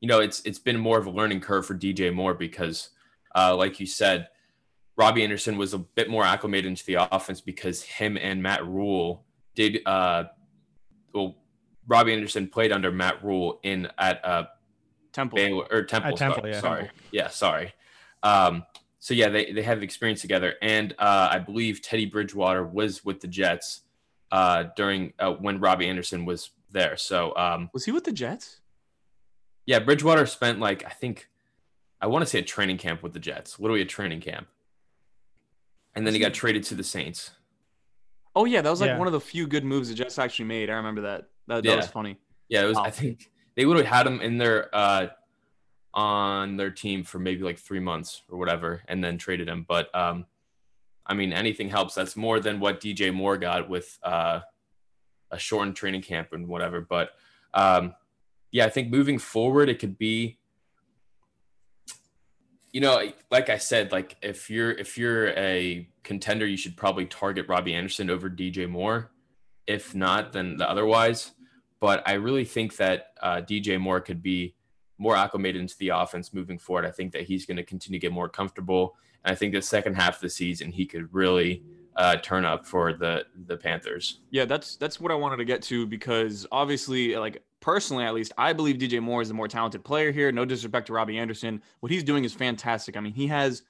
[0.00, 2.90] you know, it's it's been more of a learning curve for DJ Moore because,
[3.34, 4.28] uh, like you said,
[4.96, 9.24] Robbie Anderson was a bit more acclimated into the offense because him and Matt Rhule
[9.54, 9.80] did.
[9.86, 10.24] Uh,
[11.14, 11.36] well,
[11.86, 14.44] Robbie Anderson played under Matt Rhule in at uh,
[15.12, 16.12] Temple Baylor, or Temple.
[16.12, 16.60] At Temple, sorry, yeah.
[16.60, 17.72] sorry, yeah, sorry.
[18.22, 18.64] Um,
[18.98, 23.20] so yeah, they they have experience together, and uh, I believe Teddy Bridgewater was with
[23.20, 23.80] the Jets
[24.34, 26.96] uh, during uh, when Robbie Anderson was there.
[26.96, 28.60] So um, was he with the Jets?
[29.64, 31.28] Yeah, Bridgewater spent like I think
[32.00, 34.48] I want to say a training camp with the Jets, literally a training camp,
[35.94, 37.30] and then he got traded to the Saints.
[38.34, 38.98] Oh yeah, that was like Yeah.
[38.98, 40.68] one of the few good moves the Jets actually made.
[40.68, 41.28] I remember that.
[41.46, 41.76] That, that Yeah.
[41.76, 42.18] was funny.
[42.48, 42.76] Yeah, it was.
[42.76, 42.84] Wow.
[42.84, 45.06] I think they literally had him in their uh,
[45.94, 49.64] on their team for maybe like three months or whatever, and then traded him.
[49.66, 50.26] But um,
[51.06, 51.94] I mean, anything helps.
[51.94, 54.40] That's more than what DJ Moore got with uh,
[55.30, 56.80] a shortened training camp and whatever.
[56.80, 57.10] But
[57.52, 57.94] um,
[58.50, 60.38] yeah, I think moving forward, it could be,
[62.72, 67.06] you know, like I said, like if you're if you're a contender, you should probably
[67.06, 69.10] target Robbie Anderson over DJ Moore.
[69.66, 71.32] If not, then the otherwise.
[71.80, 74.54] But I really think that uh, DJ Moore could be
[74.98, 76.86] more acclimated into the offense moving forward.
[76.86, 78.96] I think that he's going to continue to get more comfortable.
[79.24, 81.62] And I think the second half of the season, he could really
[81.96, 84.20] uh, turn up for the the Panthers.
[84.30, 88.32] Yeah, that's that's what I wanted to get to because obviously, like personally at least,
[88.36, 90.30] I believe DJ Moore is the more talented player here.
[90.32, 92.96] No disrespect to Robbie Anderson, what he's doing is fantastic.
[92.96, 93.62] I mean, he has,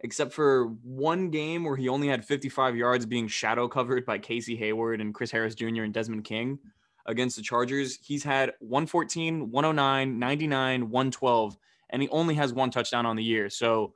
[0.00, 4.56] except for one game where he only had 55 yards being shadow covered by Casey
[4.56, 5.82] Hayward and Chris Harris Jr.
[5.82, 6.58] and Desmond King
[7.06, 7.98] against the Chargers.
[8.02, 11.56] He's had 114, 109, 99, 112,
[11.90, 13.48] and he only has one touchdown on the year.
[13.48, 13.94] So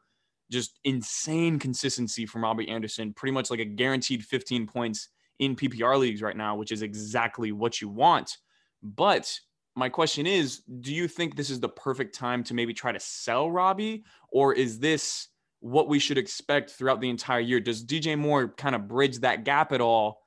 [0.53, 5.99] just insane consistency from Robbie Anderson, pretty much like a guaranteed 15 points in PPR
[5.99, 8.37] leagues right now, which is exactly what you want.
[8.83, 9.37] But
[9.75, 13.01] my question is do you think this is the perfect time to maybe try to
[13.01, 15.29] sell Robbie, or is this
[15.61, 17.61] what we should expect throughout the entire year?
[17.61, 20.21] Does DJ Moore kind of bridge that gap at all?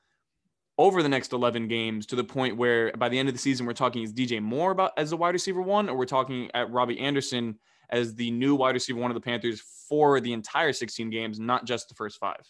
[0.78, 3.66] Over the next 11 games to the point where by the end of the season,
[3.66, 6.70] we're talking is DJ Moore about as a wide receiver one, or we're talking at
[6.70, 7.58] Robbie Anderson
[7.90, 11.66] as the new wide receiver one of the Panthers for the entire 16 games, not
[11.66, 12.42] just the first five.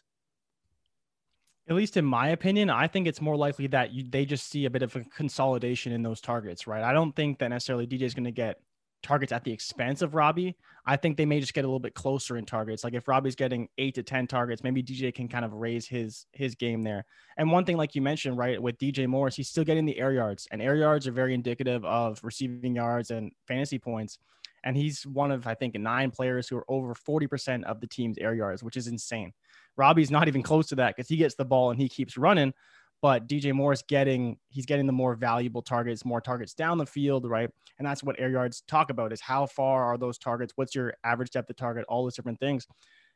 [1.68, 4.66] At least in my opinion, I think it's more likely that you, they just see
[4.66, 6.84] a bit of a consolidation in those targets, right?
[6.84, 8.60] I don't think that necessarily DJ is going to get
[9.06, 10.56] targets at the expense of Robbie.
[10.86, 12.84] I think they may just get a little bit closer in targets.
[12.84, 16.26] Like if Robbie's getting eight to 10 targets, maybe DJ can kind of raise his
[16.34, 17.06] his game there.
[17.38, 20.12] And one thing, like you mentioned, right, with DJ Morris, he's still getting the air
[20.12, 24.20] yards, and air yards are very indicative of receiving yards and fantasy points.
[24.66, 28.18] And he's one of, I think, nine players who are over 40% of the team's
[28.18, 29.32] air yards, which is insane.
[29.78, 32.54] Robbie's not even close to that because he gets the ball and he keeps running.
[33.02, 37.30] But DJ Moore's getting he's getting the more valuable targets, more targets down the field,
[37.30, 37.50] right?
[37.78, 40.54] And that's what air yards talk about is how far are those targets?
[40.56, 41.86] What's your average depth of target?
[41.88, 42.66] All those different things.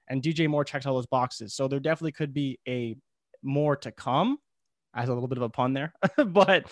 [0.09, 1.55] And DJ Moore checks all those boxes.
[1.55, 2.95] So there definitely could be a
[3.41, 4.37] more to come
[4.93, 5.93] as a little bit of a pun there,
[6.27, 6.71] but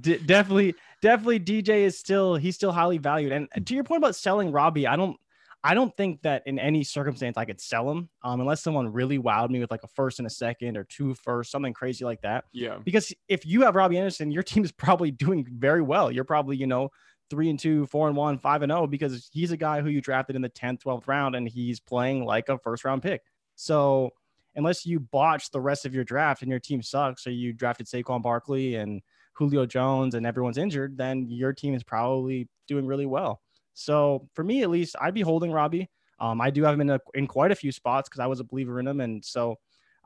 [0.00, 3.32] d- definitely, definitely DJ is still, he's still highly valued.
[3.32, 5.16] And to your point about selling Robbie, I don't,
[5.64, 9.18] I don't think that in any circumstance I could sell him um, unless someone really
[9.18, 12.20] wowed me with like a first and a second or two first, something crazy like
[12.22, 12.44] that.
[12.52, 12.78] Yeah.
[12.84, 16.12] Because if you have Robbie Anderson, your team is probably doing very well.
[16.12, 16.90] You're probably, you know,
[17.28, 20.00] three and two, four and one, five and oh, because he's a guy who you
[20.00, 23.22] drafted in the 10th, 12th round and he's playing like a first round pick.
[23.56, 24.12] So
[24.56, 27.86] unless you botch the rest of your draft and your team sucks, or you drafted
[27.86, 29.02] Saquon Barkley and
[29.34, 33.40] Julio Jones and everyone's injured, then your team is probably doing really well.
[33.74, 35.88] So for me, at least, I'd be holding Robbie.
[36.18, 38.40] Um, I do have him in, a, in quite a few spots because I was
[38.40, 39.56] a believer in him, and so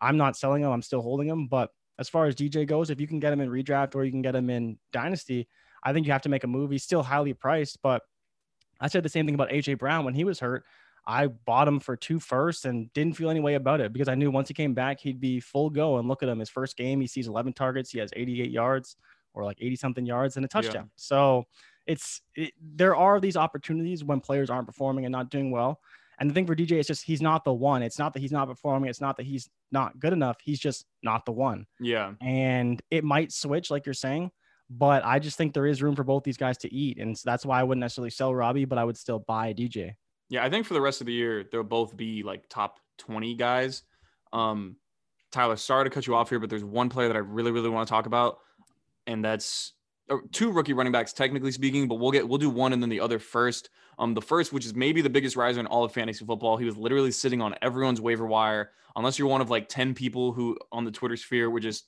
[0.00, 0.70] I'm not selling him.
[0.70, 1.46] I'm still holding him.
[1.46, 4.10] But as far as DJ goes, if you can get him in redraft or you
[4.10, 5.48] can get him in dynasty,
[5.82, 6.70] I think you have to make a move.
[6.70, 8.02] He's still highly priced, but
[8.80, 10.64] I said the same thing about AJ Brown when he was hurt.
[11.06, 14.14] I bought him for two first and didn't feel any way about it because I
[14.14, 15.98] knew once he came back, he'd be full go.
[15.98, 18.96] And look at him, his first game, he sees 11 targets, he has 88 yards
[19.34, 20.84] or like 80 something yards and a touchdown.
[20.84, 20.96] Yeah.
[20.96, 21.44] So
[21.86, 25.80] it's it, there are these opportunities when players aren't performing and not doing well.
[26.18, 27.82] And the thing for DJ is just he's not the one.
[27.82, 28.88] It's not that he's not performing.
[28.88, 30.36] It's not that he's not good enough.
[30.40, 31.66] He's just not the one.
[31.80, 32.12] Yeah.
[32.20, 34.30] And it might switch, like you're saying,
[34.70, 36.98] but I just think there is room for both these guys to eat.
[36.98, 39.94] And so that's why I wouldn't necessarily sell Robbie, but I would still buy DJ.
[40.32, 43.34] Yeah, I think for the rest of the year, they'll both be like top 20
[43.34, 43.82] guys.
[44.32, 44.76] Um,
[45.30, 47.68] Tyler, sorry to cut you off here, but there's one player that I really, really
[47.68, 48.38] want to talk about,
[49.06, 49.74] and that's
[50.30, 53.00] two rookie running backs, technically speaking, but we'll get we'll do one and then the
[53.00, 53.68] other first.
[53.98, 56.64] Um, the first, which is maybe the biggest riser in all of fantasy football, he
[56.64, 60.56] was literally sitting on everyone's waiver wire, unless you're one of like 10 people who
[60.72, 61.84] on the Twitter sphere were just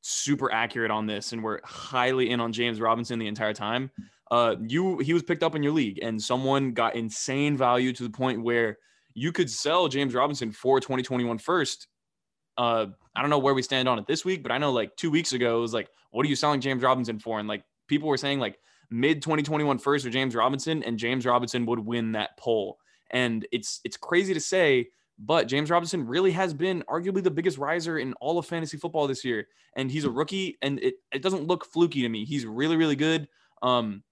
[0.00, 3.90] super accurate on this and were highly in on James Robinson the entire time
[4.32, 8.02] uh, you he was picked up in your league, and someone got insane value to
[8.02, 8.78] the point where
[9.12, 11.86] you could sell James Robinson for 2021 first.
[12.56, 14.96] Uh, I don't know where we stand on it this week, but I know like
[14.96, 17.40] two weeks ago it was like, what are you selling James Robinson for?
[17.40, 18.58] And like people were saying like
[18.90, 22.78] mid 2021 first or James Robinson, and James Robinson would win that poll.
[23.10, 27.58] And it's it's crazy to say, but James Robinson really has been arguably the biggest
[27.58, 29.46] riser in all of fantasy football this year.
[29.76, 32.24] And he's a rookie, and it, it doesn't look fluky to me.
[32.24, 33.28] He's really, really good.
[33.60, 34.02] Um,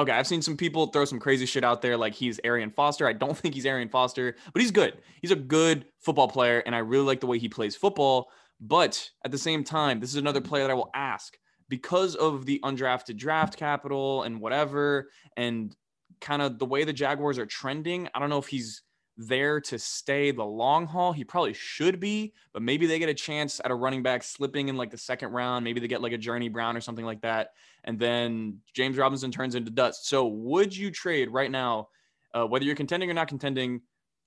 [0.00, 3.06] Okay, I've seen some people throw some crazy shit out there like he's Arian Foster.
[3.06, 4.96] I don't think he's Arian Foster, but he's good.
[5.20, 8.30] He's a good football player, and I really like the way he plays football.
[8.62, 11.36] But at the same time, this is another player that I will ask
[11.68, 15.76] because of the undrafted draft capital and whatever, and
[16.22, 18.08] kind of the way the Jaguars are trending.
[18.14, 18.82] I don't know if he's
[19.20, 21.12] there to stay the long haul.
[21.12, 24.68] He probably should be, but maybe they get a chance at a running back slipping
[24.68, 25.64] in like the second round.
[25.64, 27.50] Maybe they get like a Journey Brown or something like that.
[27.84, 30.08] And then James Robinson turns into dust.
[30.08, 31.88] So would you trade right now,
[32.32, 33.82] uh, whether you're contending or not contending?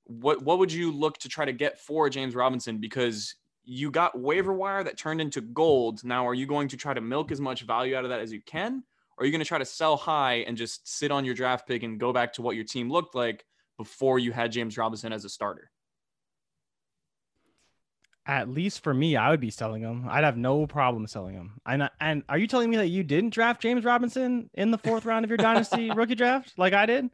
[0.05, 2.77] What what would you look to try to get for James Robinson?
[2.77, 6.03] Because you got waiver wire that turned into gold.
[6.03, 8.31] Now, are you going to try to milk as much value out of that as
[8.31, 8.83] you can?
[9.17, 11.67] Or are you going to try to sell high and just sit on your draft
[11.67, 13.45] pick and go back to what your team looked like
[13.83, 15.69] before you had James Robinson as a starter?
[18.25, 20.07] At least for me, I would be selling him.
[20.09, 21.59] I'd have no problem selling him.
[21.65, 25.05] And and are you telling me that you didn't draft James Robinson in the fourth
[25.05, 27.09] round of your dynasty rookie draft like I did?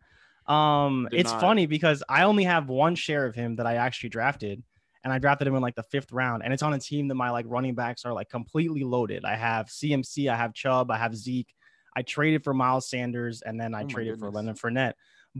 [0.46, 1.42] Um, did it's not.
[1.42, 4.62] funny because I only have one share of him that I actually drafted,
[5.04, 7.16] and I drafted him in like the fifth round, and it's on a team that
[7.16, 9.26] my like running backs are like completely loaded.
[9.26, 11.52] I have CMC, I have Chubb, I have Zeke.
[11.96, 14.94] I traded for Miles Sanders, and then I oh traded for Leonard Fournette.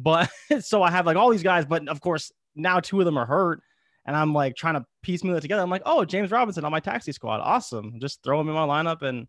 [0.04, 0.30] But
[0.62, 3.26] so I have like all these guys, but of course now two of them are
[3.26, 3.62] hurt,
[4.06, 5.62] and I'm like trying to piecemeal it together.
[5.62, 8.00] I'm like, oh, James Robinson on my taxi squad, awesome.
[8.00, 9.28] Just throw him in my lineup and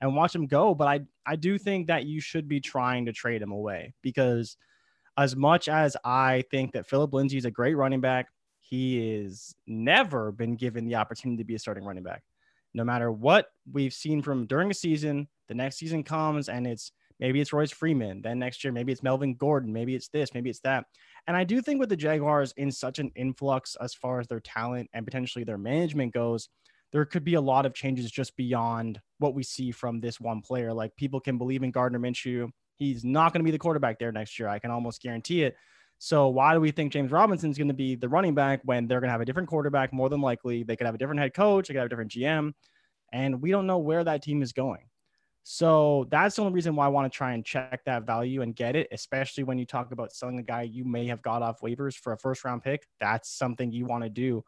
[0.00, 0.74] and watch him go.
[0.74, 4.56] But I I do think that you should be trying to trade him away because
[5.18, 8.26] as much as I think that Phillip Lindsay is a great running back,
[8.60, 12.22] he is never been given the opportunity to be a starting running back.
[12.74, 16.92] No matter what we've seen from during a season, the next season comes and it's
[17.20, 18.22] maybe it's Royce Freeman.
[18.22, 19.72] Then next year, maybe it's Melvin Gordon.
[19.72, 20.84] Maybe it's this, maybe it's that.
[21.26, 24.40] And I do think with the Jaguars in such an influx as far as their
[24.40, 26.48] talent and potentially their management goes,
[26.92, 30.40] there could be a lot of changes just beyond what we see from this one
[30.40, 30.72] player.
[30.72, 32.48] Like people can believe in Gardner Minshew.
[32.76, 34.48] He's not going to be the quarterback there next year.
[34.48, 35.56] I can almost guarantee it.
[35.98, 38.86] So why do we think James Robinson is going to be the running back when
[38.86, 40.62] they're going to have a different quarterback more than likely?
[40.62, 42.52] They could have a different head coach, they could have a different GM,
[43.12, 44.84] and we don't know where that team is going.
[45.48, 48.52] So that's the only reason why I want to try and check that value and
[48.52, 51.60] get it, especially when you talk about selling a guy you may have got off
[51.60, 52.84] waivers for a first round pick.
[52.98, 54.42] That's something you want to do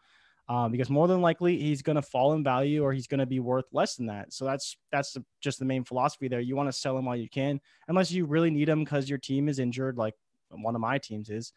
[0.49, 3.27] um, because more than likely he's going to fall in value or he's going to
[3.27, 4.33] be worth less than that.
[4.33, 6.41] So that's that's just the main philosophy there.
[6.41, 9.19] You want to sell him while you can, unless you really need him because your
[9.19, 10.15] team is injured, like
[10.51, 11.53] one of my teams is.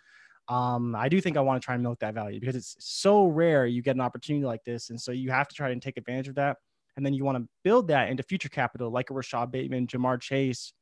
[0.49, 3.25] Um, I do think I want to try and milk that value because it's so
[3.25, 5.97] rare you get an opportunity like this, and so you have to try and take
[5.97, 6.57] advantage of that.
[6.95, 10.19] And then you want to build that into future capital, like a Rashod Bateman, Ja'Marr
[10.19, 10.73] Chase,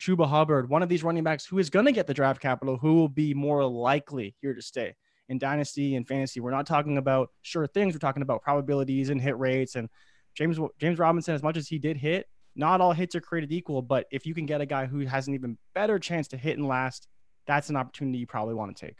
[0.00, 2.76] Chuba Hubbard, one of these running backs who is going to get the draft capital,
[2.76, 4.94] who will be more likely here to stay
[5.28, 6.40] in dynasty and fantasy.
[6.40, 7.94] We're not talking about sure things.
[7.94, 9.74] We're talking about probabilities and hit rates.
[9.74, 9.88] And
[10.34, 13.82] James James Robinson, as much as he did hit, not all hits are created equal.
[13.82, 16.58] But if you can get a guy who has an even better chance to hit
[16.58, 17.08] and last,
[17.46, 18.96] that's an opportunity you probably want to take.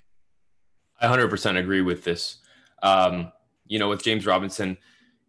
[1.01, 2.39] I 100% agree with this.
[2.83, 3.33] Um,
[3.67, 4.79] you know, with James Robinson,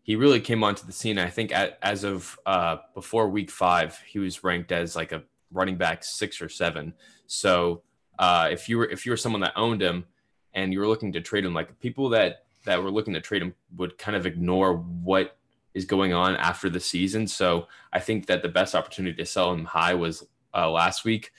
[0.08, 1.20] he really came onto the scene.
[1.20, 5.22] I think at, as of uh, before week five, he was ranked as like a
[5.52, 6.94] running back six or seven.
[7.28, 7.82] So
[8.18, 10.06] uh, if you were if you were someone that owned him
[10.54, 13.42] and you were looking to trade him, like people that that were looking to trade
[13.42, 15.38] him would kind of ignore what
[15.74, 17.28] is going on after the season.
[17.28, 21.32] So I think that the best opportunity to sell him high was uh, last week.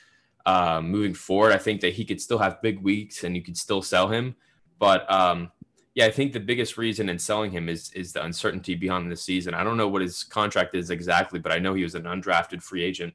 [0.45, 3.57] Uh, moving forward, I think that he could still have big weeks and you could
[3.57, 4.37] still sell him,
[4.79, 5.53] but um,
[5.99, 9.17] yeah, I think the biggest reason in selling him is is the uncertainty beyond the
[9.17, 9.53] season.
[9.53, 12.63] I don't know what his contract is exactly, but I know he was an undrafted
[12.63, 13.15] free agent.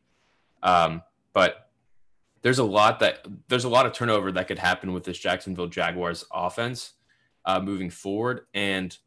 [0.63, 1.69] Um, but
[2.41, 5.67] there's a lot that there's a lot of turnover that could happen with this Jacksonville
[5.67, 6.91] Jaguars offense
[7.45, 8.97] uh, moving forward, and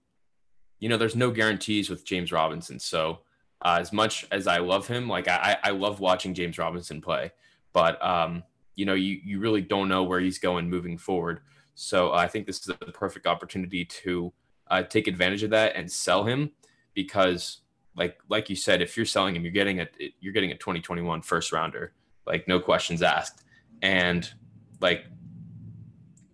[0.79, 2.79] you know there's no guarantees with James Robinson.
[2.79, 3.19] So
[3.61, 7.31] uh, as much as I love him, like I I love watching James Robinson play,
[7.75, 8.43] but um,
[8.75, 11.41] you know you you really don't know where he's going moving forward.
[11.77, 14.33] So uh, I think this is a perfect opportunity to
[14.69, 16.51] uh, take advantage of that and sell him
[16.95, 17.61] because,
[17.95, 19.87] like like you said, if you're selling him, you're getting a
[20.19, 21.93] you're getting a 2021 first rounder,
[22.27, 23.45] like no questions asked,
[23.83, 24.33] and
[24.81, 25.05] like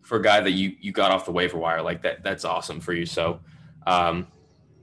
[0.02, 2.80] for a guy that you you got off the waiver wire, like that that's awesome
[2.80, 3.04] for you.
[3.04, 3.40] So
[3.86, 4.28] um,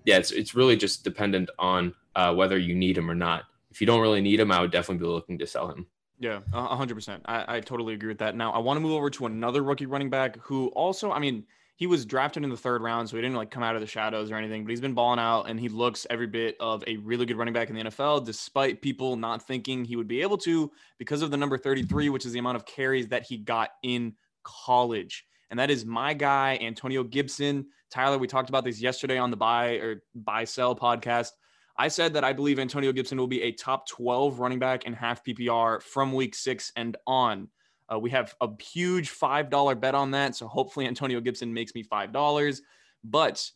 [0.03, 3.45] yeah, it's it's really just dependent on uh, whether you need him or not.
[3.71, 5.87] If you don't really need him, I would definitely be looking to sell him.
[6.19, 7.23] Yeah, hundred percent.
[7.25, 8.35] I, I totally agree with that.
[8.35, 11.45] Now I want to move over to another rookie running back who also, I mean,
[11.77, 13.87] he was drafted in the third round, so he didn't like come out of the
[13.87, 16.97] shadows or anything, but he's been balling out and he looks every bit of a
[16.97, 20.37] really good running back in the NFL, despite people not thinking he would be able
[20.39, 23.69] to because of the number 33, which is the amount of carries that he got
[23.81, 24.13] in
[24.43, 25.25] college.
[25.51, 27.67] And that is my guy, Antonio Gibson.
[27.89, 31.31] Tyler, we talked about this yesterday on the buy or buy sell podcast.
[31.79, 34.91] I said that I believe Antonio Gibson will be a top 12 running back in
[34.91, 37.47] half PPR from week six and on.
[37.91, 40.35] Uh, we have a huge $5 bet on that.
[40.35, 42.59] So hopefully Antonio Gibson makes me $5.
[43.05, 43.49] But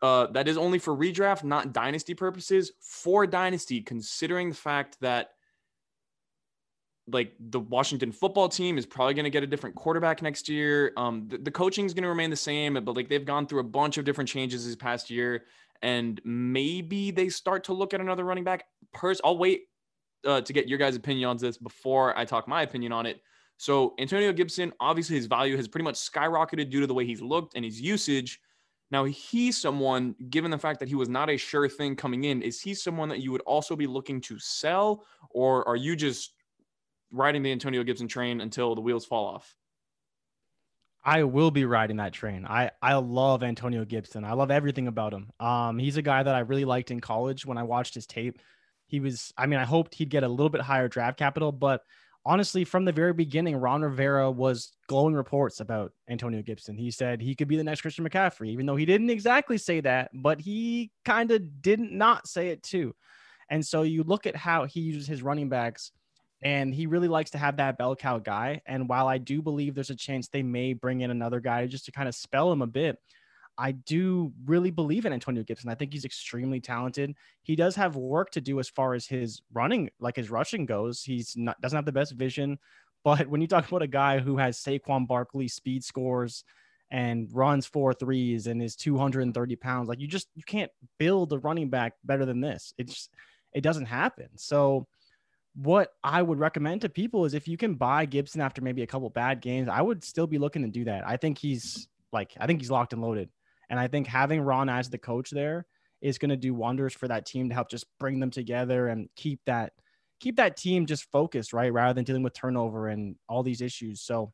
[0.00, 2.72] uh, that is only for redraft, not dynasty purposes.
[2.80, 5.32] For dynasty, considering the fact that
[7.12, 10.92] like the Washington football team is probably going to get a different quarterback next year.
[10.96, 13.60] Um, the, the coaching is going to remain the same, but like they've gone through
[13.60, 15.44] a bunch of different changes this past year,
[15.82, 18.64] and maybe they start to look at another running back.
[18.92, 19.62] Pers- I'll wait
[20.26, 23.20] uh, to get your guys' opinion on this before I talk my opinion on it.
[23.56, 27.20] So Antonio Gibson, obviously his value has pretty much skyrocketed due to the way he's
[27.20, 28.40] looked and his usage.
[28.90, 32.42] Now he's someone, given the fact that he was not a sure thing coming in,
[32.42, 36.32] is he someone that you would also be looking to sell, or are you just
[37.12, 39.54] riding the Antonio Gibson train until the wheels fall off?
[41.02, 42.44] I will be riding that train.
[42.46, 44.24] I I love Antonio Gibson.
[44.24, 45.30] I love everything about him.
[45.40, 48.38] Um, he's a guy that I really liked in college when I watched his tape.
[48.86, 51.82] He was, I mean, I hoped he'd get a little bit higher draft capital, but
[52.26, 56.76] honestly, from the very beginning, Ron Rivera was glowing reports about Antonio Gibson.
[56.76, 59.80] He said he could be the next Christian McCaffrey, even though he didn't exactly say
[59.80, 62.94] that, but he kind of didn't not say it too.
[63.48, 65.92] And so you look at how he uses his running backs
[66.42, 68.62] and he really likes to have that bell cow guy.
[68.66, 71.84] And while I do believe there's a chance they may bring in another guy just
[71.86, 72.98] to kind of spell him a bit,
[73.58, 75.68] I do really believe in Antonio Gibson.
[75.68, 77.14] I think he's extremely talented.
[77.42, 81.02] He does have work to do as far as his running, like his rushing goes.
[81.02, 82.58] He's not doesn't have the best vision,
[83.04, 86.44] but when you talk about a guy who has Saquon Barkley speed scores
[86.90, 91.38] and runs four threes and is 230 pounds, like you just you can't build a
[91.38, 92.72] running back better than this.
[92.78, 93.10] It's
[93.52, 94.28] it doesn't happen.
[94.36, 94.86] So
[95.54, 98.86] what I would recommend to people is if you can buy Gibson after maybe a
[98.86, 101.06] couple bad games, I would still be looking to do that.
[101.06, 103.28] I think he's like, I think he's locked and loaded.
[103.68, 105.66] And I think having Ron as the coach there
[106.00, 109.08] is going to do wonders for that team to help just bring them together and
[109.16, 109.72] keep that
[110.18, 111.72] keep that team just focused, right?
[111.72, 114.02] Rather than dealing with turnover and all these issues.
[114.02, 114.32] So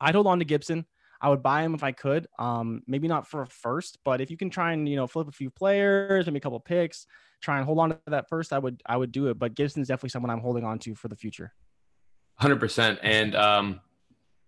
[0.00, 0.84] I'd hold on to Gibson.
[1.20, 2.26] I would buy him if I could.
[2.38, 5.28] Um, maybe not for a first, but if you can try and you know flip
[5.28, 7.06] a few players, maybe a couple picks,
[7.40, 9.38] try and hold on to that first, I would I would do it.
[9.38, 11.52] But Gibson's definitely someone I'm holding on to for the future.
[12.36, 12.98] Hundred percent.
[13.02, 13.80] And um,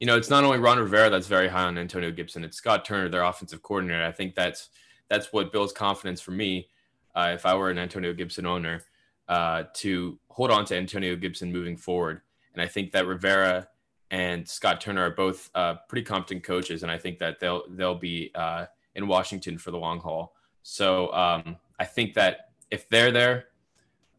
[0.00, 2.42] you know, it's not only Ron Rivera that's very high on Antonio Gibson.
[2.44, 4.02] It's Scott Turner, their offensive coordinator.
[4.02, 4.70] I think that's
[5.08, 6.68] that's what builds confidence for me.
[7.14, 8.82] Uh, if I were an Antonio Gibson owner,
[9.28, 12.22] uh, to hold on to Antonio Gibson moving forward.
[12.54, 13.68] And I think that Rivera
[14.12, 17.96] and Scott Turner are both uh, pretty competent coaches, and I think that they'll they'll
[17.96, 20.34] be uh, in Washington for the long haul.
[20.62, 23.46] So um, I think that if they're there,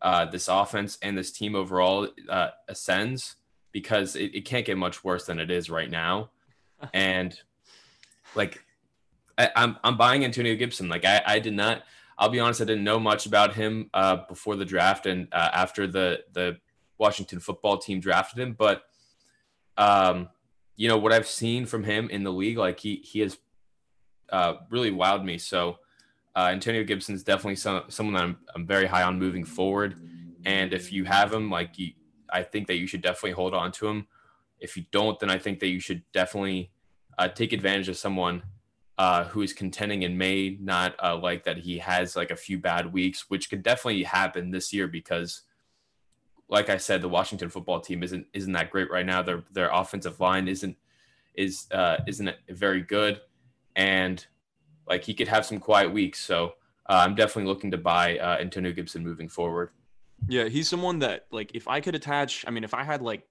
[0.02, 3.36] uh, this offense and this team overall uh, ascends
[3.72, 6.30] because it, it, can't get much worse than it is right now.
[6.94, 7.34] And
[8.36, 8.62] like,
[9.38, 10.90] I, am I'm, I'm buying Antonio Gibson.
[10.90, 11.84] Like I, I did not.
[12.18, 12.60] I'll be honest.
[12.60, 16.58] I didn't know much about him uh, before the draft and uh, after the the
[16.98, 18.54] Washington football team drafted him.
[18.58, 18.84] But
[19.78, 20.30] um,
[20.76, 23.38] you know what I've seen from him in the league, like he he has
[24.32, 25.38] uh, really wowed me.
[25.38, 25.78] So
[26.36, 29.96] uh, Antonio Gibson is definitely some, someone that I'm, I'm very high on moving forward.
[30.46, 31.92] And if you have him, like you,
[32.32, 34.08] I think that you should definitely hold on to him.
[34.60, 36.72] If you don't, then I think that you should definitely
[37.18, 38.44] uh, take advantage of someone
[38.98, 42.58] uh, who is contending and may not uh, like that he has like a few
[42.58, 45.44] bad weeks, which could definitely happen this year because,
[46.50, 49.22] like I said, the Washington football team isn't isn't that great right now.
[49.22, 50.78] Their their offensive line isn't
[51.36, 53.22] is uh, isn't very good,
[53.76, 54.26] and
[54.88, 56.20] like he could have some quiet weeks.
[56.20, 56.54] So
[56.90, 59.70] uh, I'm definitely looking to buy uh, Antonio Gibson moving forward.
[60.28, 62.46] Yeah, he's someone that like if I could attach.
[62.48, 63.28] I mean, if I had like,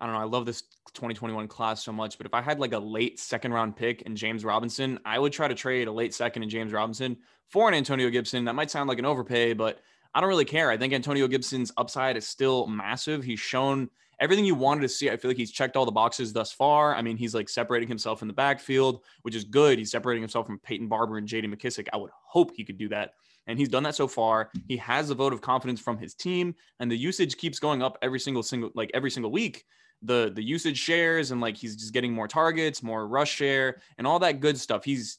[0.00, 0.62] I don't know, I love this
[0.94, 4.16] 2021 class so much, but if I had like a late second round pick in
[4.16, 7.18] James Robinson, I would try to trade a late second in James Robinson
[7.48, 8.44] for an Antonio Gibson.
[8.44, 9.80] That might sound like an overpay, but
[10.14, 10.70] I don't really care.
[10.70, 13.22] I think Antonio Gibson's upside is still massive.
[13.22, 13.88] He's shown
[14.20, 15.10] everything you wanted to see.
[15.10, 16.94] I feel like he's checked all the boxes thus far.
[16.94, 19.78] I mean, he's like separating himself in the backfield, which is good.
[19.78, 21.88] He's separating himself from Peyton Barber and JD McKissic.
[21.92, 23.14] I would hope he could do that.
[23.46, 24.50] And he's done that so far.
[24.68, 27.98] He has a vote of confidence from his team, and the usage keeps going up
[28.02, 29.64] every single single like every single week.
[30.02, 34.06] The the usage shares and like he's just getting more targets, more rush share, and
[34.06, 34.84] all that good stuff.
[34.84, 35.18] He's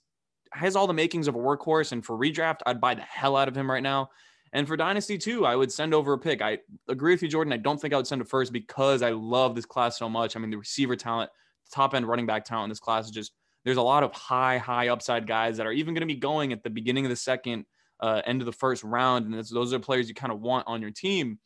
[0.53, 1.91] has all the makings of a workhorse.
[1.91, 4.09] And for redraft, I'd buy the hell out of him right now.
[4.53, 6.41] And for Dynasty too, I would send over a pick.
[6.41, 7.53] I agree with you, Jordan.
[7.53, 10.35] I don't think I would send it first because I love this class so much.
[10.35, 11.31] I mean, the receiver talent,
[11.73, 13.31] top end running back talent in this class is just
[13.63, 16.51] there's a lot of high, high upside guys that are even going to be going
[16.51, 17.65] at the beginning of the second,
[18.01, 19.25] uh, end of the first round.
[19.25, 21.39] And those are players you kind of want on your team.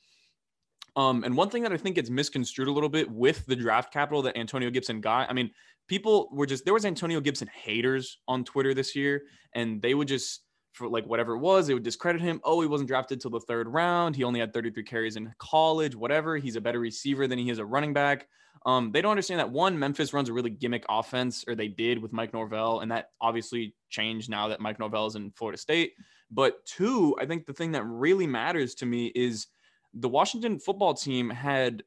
[0.95, 3.91] Um, and one thing that I think gets misconstrued a little bit with the draft
[3.91, 5.29] capital that Antonio Gibson got.
[5.29, 5.51] I mean,
[5.87, 10.07] people were just there was Antonio Gibson haters on Twitter this year, and they would
[10.07, 10.44] just
[10.75, 12.41] for like whatever it was, it would discredit him.
[12.43, 14.15] Oh, he wasn't drafted till the third round.
[14.15, 16.37] He only had 33 carries in college, whatever.
[16.37, 18.27] He's a better receiver than he is a running back.
[18.65, 21.99] Um, they don't understand that one, Memphis runs a really gimmick offense, or they did
[21.99, 25.93] with Mike Norvell, and that obviously changed now that Mike Norvell is in Florida State.
[26.31, 29.47] But two, I think the thing that really matters to me is
[29.93, 31.83] the Washington football team had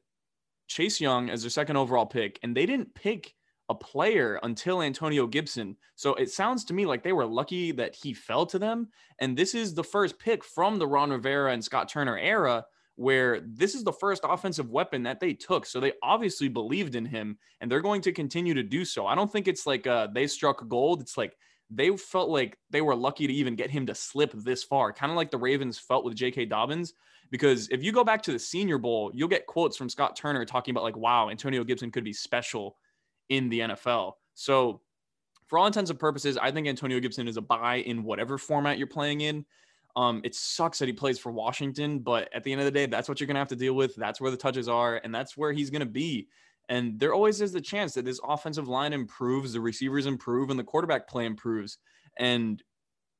[0.67, 3.35] Chase Young as their second overall pick, and they didn't pick
[3.69, 5.77] a player until Antonio Gibson.
[5.95, 8.89] So it sounds to me like they were lucky that he fell to them.
[9.19, 12.65] And this is the first pick from the Ron Rivera and Scott Turner era
[12.95, 15.65] where this is the first offensive weapon that they took.
[15.65, 19.07] So they obviously believed in him and they're going to continue to do so.
[19.07, 20.99] I don't think it's like uh, they struck gold.
[20.99, 21.37] It's like
[21.69, 25.11] they felt like they were lucky to even get him to slip this far, kind
[25.11, 26.47] of like the Ravens felt with J.K.
[26.47, 26.93] Dobbins.
[27.31, 30.43] Because if you go back to the Senior Bowl, you'll get quotes from Scott Turner
[30.45, 32.75] talking about, like, wow, Antonio Gibson could be special
[33.29, 34.13] in the NFL.
[34.33, 34.81] So,
[35.47, 38.77] for all intents and purposes, I think Antonio Gibson is a buy in whatever format
[38.77, 39.45] you're playing in.
[39.95, 42.85] Um, it sucks that he plays for Washington, but at the end of the day,
[42.85, 43.95] that's what you're going to have to deal with.
[43.95, 46.27] That's where the touches are, and that's where he's going to be.
[46.69, 50.59] And there always is the chance that this offensive line improves, the receivers improve, and
[50.59, 51.79] the quarterback play improves.
[52.17, 52.61] And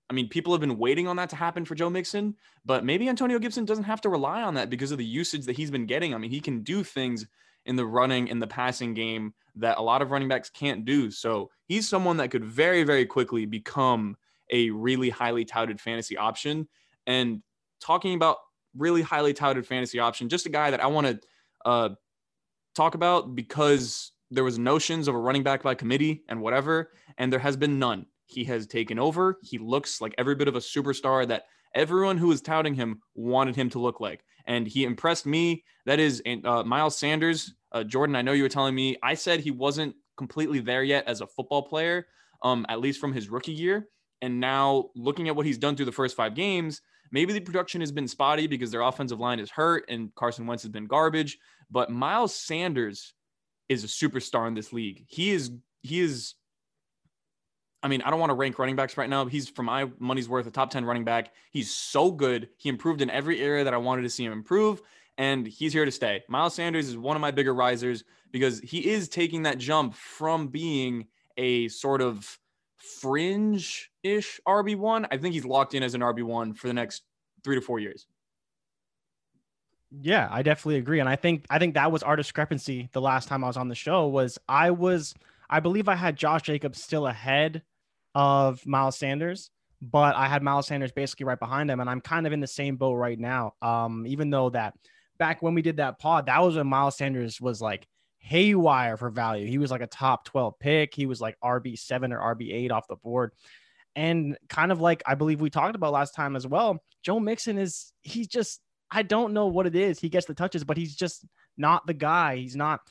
[0.09, 2.35] I mean, people have been waiting on that to happen for Joe Mixon,
[2.65, 5.57] but maybe Antonio Gibson doesn't have to rely on that because of the usage that
[5.57, 6.13] he's been getting.
[6.13, 7.25] I mean, he can do things
[7.65, 11.11] in the running in the passing game that a lot of running backs can't do.
[11.11, 14.15] So he's someone that could very, very quickly become
[14.51, 16.67] a really highly touted fantasy option.
[17.05, 17.41] And
[17.81, 18.37] talking about
[18.75, 21.19] really highly touted fantasy option, just a guy that I want to
[21.65, 21.89] uh,
[22.75, 27.31] talk about because there was notions of a running back by committee and whatever, and
[27.31, 28.05] there has been none.
[28.25, 29.39] He has taken over.
[29.41, 33.55] He looks like every bit of a superstar that everyone who was touting him wanted
[33.55, 35.63] him to look like, and he impressed me.
[35.85, 37.53] That is uh, Miles Sanders.
[37.71, 38.97] Uh, Jordan, I know you were telling me.
[39.01, 42.07] I said he wasn't completely there yet as a football player,
[42.43, 43.87] um, at least from his rookie year.
[44.21, 46.81] And now looking at what he's done through the first five games,
[47.11, 50.63] maybe the production has been spotty because their offensive line is hurt and Carson Wentz
[50.63, 51.37] has been garbage.
[51.71, 53.13] But Miles Sanders
[53.69, 55.05] is a superstar in this league.
[55.07, 55.51] He is
[55.83, 56.33] he is
[57.81, 59.25] I mean, I don't want to rank running backs right now.
[59.25, 61.31] He's for my money's worth a top 10 running back.
[61.51, 62.49] He's so good.
[62.57, 64.81] He improved in every area that I wanted to see him improve
[65.19, 66.23] and he's here to stay.
[66.29, 70.47] Miles Sanders is one of my bigger risers because he is taking that jump from
[70.47, 71.07] being
[71.37, 72.39] a sort of
[72.77, 75.07] fringe ish RB1.
[75.11, 77.03] I think he's locked in as an RB1 for the next
[77.43, 78.07] three to four years.
[79.91, 81.01] Yeah, I definitely agree.
[81.01, 83.67] And I think I think that was our discrepancy the last time I was on
[83.67, 85.13] the show was I was
[85.49, 87.63] I believe I had Josh Jacobs still ahead
[88.19, 89.49] of Miles Sanders,
[89.81, 91.79] but I had Miles Sanders basically right behind him.
[91.79, 93.53] And I'm kind of in the same boat right now.
[93.61, 94.73] Um, even though that
[95.17, 99.09] back when we did that pod, that was when Miles Sanders was like haywire for
[99.09, 99.47] value.
[99.47, 100.93] He was like a top 12 pick.
[100.93, 103.31] He was like RB7 or RB8 off the board.
[103.95, 107.57] And kind of like I believe we talked about last time as well, Joe Mixon
[107.57, 108.59] is he's just
[108.91, 109.97] I don't know what it is.
[109.97, 111.25] He gets the touches, but he's just
[111.57, 112.35] not the guy.
[112.35, 112.81] He's not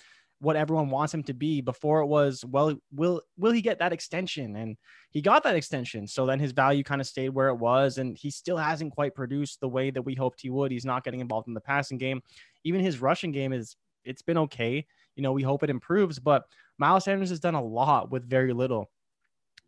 [0.40, 1.60] what everyone wants him to be.
[1.60, 4.56] Before it was, well, will will he get that extension?
[4.56, 4.76] And
[5.10, 6.06] he got that extension.
[6.06, 9.14] So then his value kind of stayed where it was, and he still hasn't quite
[9.14, 10.70] produced the way that we hoped he would.
[10.70, 12.22] He's not getting involved in the passing game.
[12.64, 14.86] Even his rushing game is it's been okay.
[15.16, 16.44] You know, we hope it improves, but
[16.78, 18.90] Miles Sanders has done a lot with very little.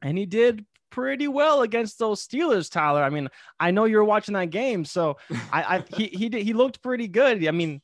[0.03, 3.03] And he did pretty well against those Steelers, Tyler.
[3.03, 5.17] I mean, I know you're watching that game, so
[5.53, 7.47] I, I he he did, he looked pretty good.
[7.47, 7.81] I mean,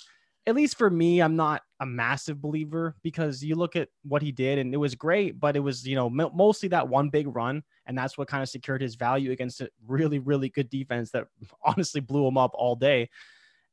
[0.46, 4.32] at least for me, I'm not a massive believer because you look at what he
[4.32, 7.62] did and it was great, but it was, you know, mostly that one big run.
[7.86, 11.26] And that's what kind of secured his value against a really, really good defense that
[11.64, 13.10] honestly blew him up all day.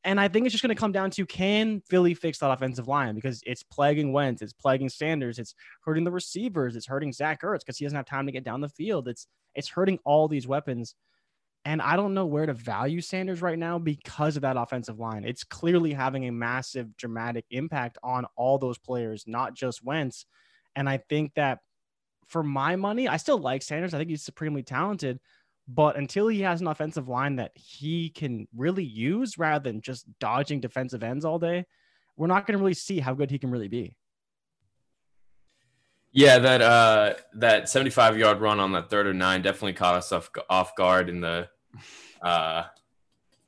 [0.05, 2.89] And I think it's just going to come down to can Philly fix that offensive
[2.89, 7.41] line because it's plaguing Wentz, it's plaguing Sanders, it's hurting the receivers, it's hurting Zach
[7.41, 9.07] Ertz because he doesn't have time to get down the field.
[9.07, 10.95] It's it's hurting all these weapons.
[11.65, 15.23] And I don't know where to value Sanders right now because of that offensive line.
[15.23, 20.25] It's clearly having a massive, dramatic impact on all those players, not just Wentz.
[20.75, 21.59] And I think that
[22.27, 23.93] for my money, I still like Sanders.
[23.93, 25.19] I think he's supremely talented.
[25.67, 30.05] But until he has an offensive line that he can really use rather than just
[30.19, 31.65] dodging defensive ends all day,
[32.17, 33.95] we're not going to really see how good he can really be.
[36.11, 40.11] Yeah, that uh that 75 yard run on that third and nine definitely caught us
[40.11, 41.49] off, off guard in the
[42.21, 42.63] uh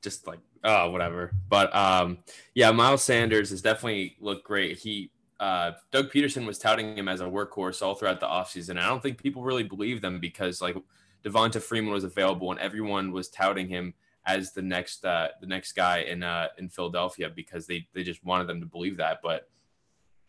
[0.02, 1.32] just like oh whatever.
[1.48, 2.18] But um
[2.54, 4.78] yeah, Miles Sanders has definitely looked great.
[4.78, 5.10] He
[5.40, 8.78] uh Doug Pederson was touting him as a workhorse all throughout the offseason.
[8.78, 10.76] I don't think people really believe them because like
[11.24, 13.94] Devonta Freeman was available and everyone was touting him
[14.26, 18.24] as the next uh the next guy in uh in Philadelphia because they they just
[18.24, 19.20] wanted them to believe that.
[19.22, 19.48] But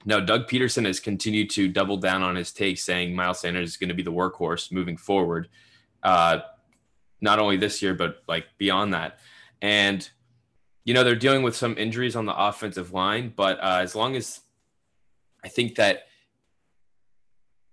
[0.05, 3.77] no, Doug Pederson has continued to double down on his take, saying Miles Sanders is
[3.77, 5.49] going to be the workhorse moving forward,
[6.03, 6.39] uh,
[7.21, 9.19] not only this year but like beyond that.
[9.61, 10.07] And
[10.85, 14.15] you know they're dealing with some injuries on the offensive line, but uh, as long
[14.15, 14.41] as
[15.43, 16.07] I think that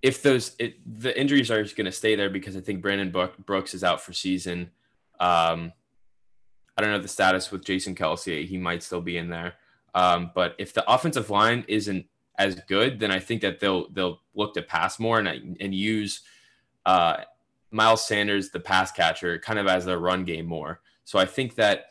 [0.03, 3.11] if those it, the injuries are going to stay there because I think Brandon
[3.47, 4.71] Brooks is out for season.
[5.21, 5.73] Um,
[6.77, 9.55] I don't know the status with Jason Kelce; he might still be in there.
[9.95, 14.21] Um, but if the offensive line isn't as good, then I think that they'll they'll
[14.35, 16.23] look to pass more and and use
[16.85, 17.19] uh,
[17.75, 20.81] Miles Sanders, the pass catcher, kind of as their run game more.
[21.05, 21.87] So I think that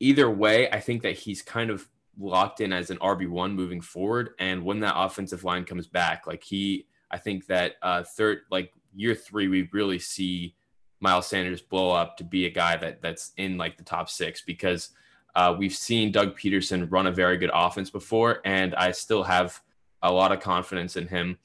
[0.00, 1.86] either way, I think that he's kind of
[2.18, 4.30] locked in as an RB one moving forward.
[4.38, 8.72] And when that offensive line comes back, like he, I think that uh, third, like
[8.94, 10.56] year three, we really see
[11.00, 14.40] Miles Sanders blow up to be a guy that that's in like the top six
[14.40, 14.90] because
[15.34, 19.60] uh, we've seen Doug Pederson run a very good offense before, and I still have
[20.02, 21.38] a lot of confidence in him.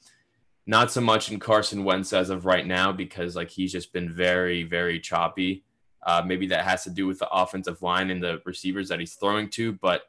[0.66, 4.12] Not so much in Carson Wentz as of right now because like he's just been
[4.12, 5.64] very very choppy.
[6.04, 9.14] Uh, maybe that has to do with the offensive line and the receivers that he's
[9.14, 10.02] throwing to, but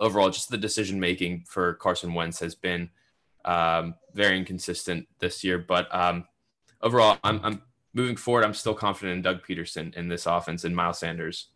[0.00, 2.90] overall, just the decision making for Carson Wentz has been
[3.44, 5.58] um, very inconsistent this year.
[5.58, 6.24] But um,
[6.82, 7.62] overall, I'm, I'm
[7.94, 8.44] moving forward.
[8.44, 11.48] I'm still confident in Doug Pederson in this offense and Miles Sanders.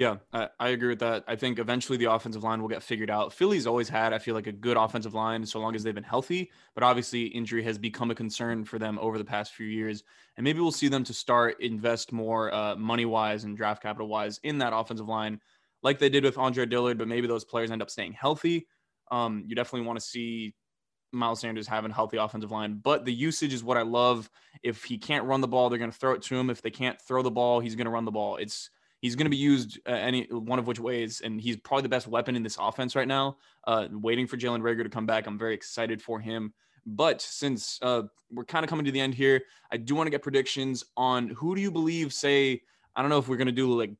[0.00, 1.24] Yeah, I, I, agree with that.
[1.28, 3.34] I think eventually the offensive line will get figured out.
[3.34, 6.02] Philly's always had, I feel like, a good offensive line so long as they've been
[6.02, 6.50] healthy.
[6.74, 10.02] But obviously, injury has become a concern for them over the past few years.
[10.38, 14.08] And maybe we'll see them to start invest more uh, money wise and draft capital
[14.08, 15.38] wise in that offensive line,
[15.82, 16.96] like they did with Andre Dillard.
[16.96, 18.68] But maybe those players end up staying healthy.
[19.10, 20.54] Um, you definitely want to see
[21.12, 22.80] Miles Sanders having a healthy offensive line.
[22.82, 24.30] But the usage is what I love.
[24.62, 26.48] If he can't run the ball, they're going to throw it to him.
[26.48, 28.36] If they can't throw the ball, he's going to run the ball.
[28.36, 28.70] It's
[29.00, 31.88] He's going to be used uh, any one of which ways, and he's probably the
[31.88, 33.38] best weapon in this offense right now.
[33.66, 36.52] Uh, waiting for Jalen Reagor to come back, I'm very excited for him.
[36.86, 40.10] But since uh, we're kind of coming to the end here, I do want to
[40.10, 42.12] get predictions on who do you believe?
[42.12, 42.62] Say,
[42.94, 43.90] I don't know if we're going to do like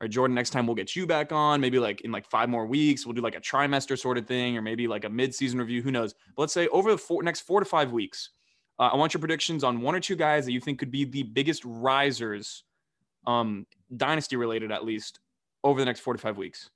[0.00, 2.66] or Jordan, next time we'll get you back on, maybe like in like five more
[2.66, 5.82] weeks, we'll do like a trimester sort of thing, or maybe like a mid-season review.
[5.82, 6.14] Who knows?
[6.36, 8.30] But let's say over the four, next four to five weeks,
[8.78, 11.04] uh, I want your predictions on one or two guys that you think could be
[11.04, 12.64] the biggest risers
[13.26, 13.66] um,
[13.96, 15.20] dynasty related at least
[15.62, 16.70] over the next 45 weeks?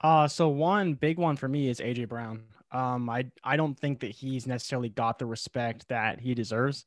[0.00, 2.44] Uh, so one big one for me is AJ Brown.
[2.72, 6.86] Um, I I don't think that he's necessarily got the respect that he deserves.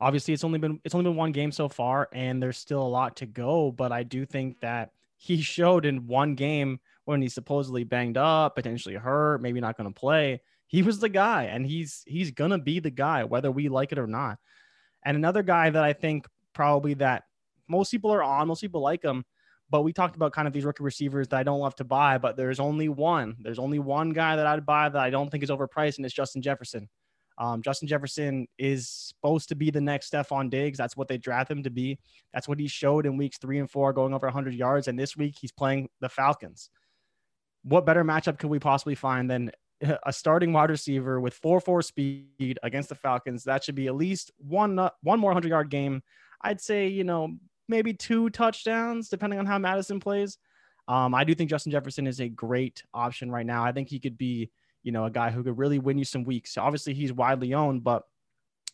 [0.00, 2.88] Obviously, it's only been it's only been one game so far, and there's still a
[2.88, 3.72] lot to go.
[3.72, 8.54] But I do think that he showed in one game when he's supposedly banged up,
[8.54, 10.40] potentially hurt, maybe not going to play.
[10.66, 13.98] He was the guy, and he's he's gonna be the guy whether we like it
[13.98, 14.38] or not.
[15.04, 17.24] And another guy that I think probably that
[17.68, 19.24] most people are on, most people like him.
[19.70, 22.18] But we talked about kind of these rookie receivers that I don't love to buy,
[22.18, 23.36] but there's only one.
[23.40, 26.14] There's only one guy that I'd buy that I don't think is overpriced, and it's
[26.14, 26.88] Justin Jefferson.
[27.38, 30.78] Um, Justin Jefferson is supposed to be the next Stefon Diggs.
[30.78, 31.98] That's what they draft him to be.
[32.34, 34.88] That's what he showed in weeks three and four, going over 100 yards.
[34.88, 36.70] And this week, he's playing the Falcons.
[37.62, 39.50] What better matchup could we possibly find than
[40.06, 43.44] a starting wide receiver with 4 4 speed against the Falcons?
[43.44, 46.02] That should be at least one, one more 100 yard game.
[46.42, 47.36] I'd say, you know,
[47.72, 50.38] maybe two touchdowns, depending on how Mattison plays.
[50.86, 53.64] Um, I do think Justin Jefferson is a great option right now.
[53.64, 54.50] I think he could be,
[54.82, 56.58] you know, a guy who could really win you some weeks.
[56.58, 58.02] Obviously, he's widely owned, but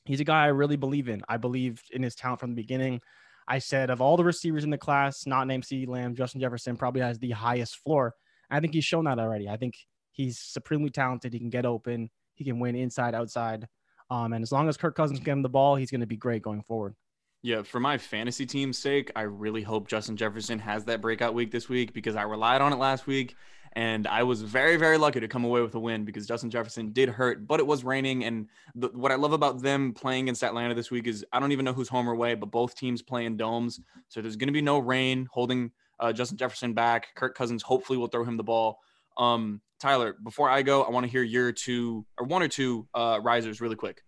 [0.04, 1.22] he's a guy I really believe in.
[1.28, 3.00] I believe in his talent from the beginning.
[3.46, 6.76] I said of all the receivers in the class, not named CeeDee Lamb, Justin Jefferson
[6.76, 8.14] probably has the highest floor.
[8.50, 9.48] I think he's shown that already.
[9.48, 9.74] I think
[10.10, 11.32] he's supremely talented.
[11.32, 12.10] He can get open.
[12.34, 13.68] He can win inside, outside.
[14.10, 16.06] Um, and as long as Kirk Cousins can get him the ball, he's going to
[16.06, 16.94] be great going forward.
[17.42, 21.52] Yeah, for my fantasy team's sake, I really hope Justin Jefferson has that breakout week
[21.52, 23.36] this week because I relied on it last week.
[23.74, 26.90] And I was very, very lucky to come away with a win because Justin Jefferson
[26.92, 28.24] did hurt, but it was raining.
[28.24, 31.52] And the, what I love about them playing against Atlanta this week is I don't
[31.52, 33.78] even know who's home or away, but both teams play in domes.
[34.08, 35.70] So there's going to be no rain holding
[36.00, 37.14] uh, Justin Jefferson back.
[37.14, 38.80] Kirk Cousins hopefully will throw him the ball.
[39.16, 42.88] Um, Tyler, before I go, I want to hear your two or one or two
[42.94, 44.02] uh, risers really quick.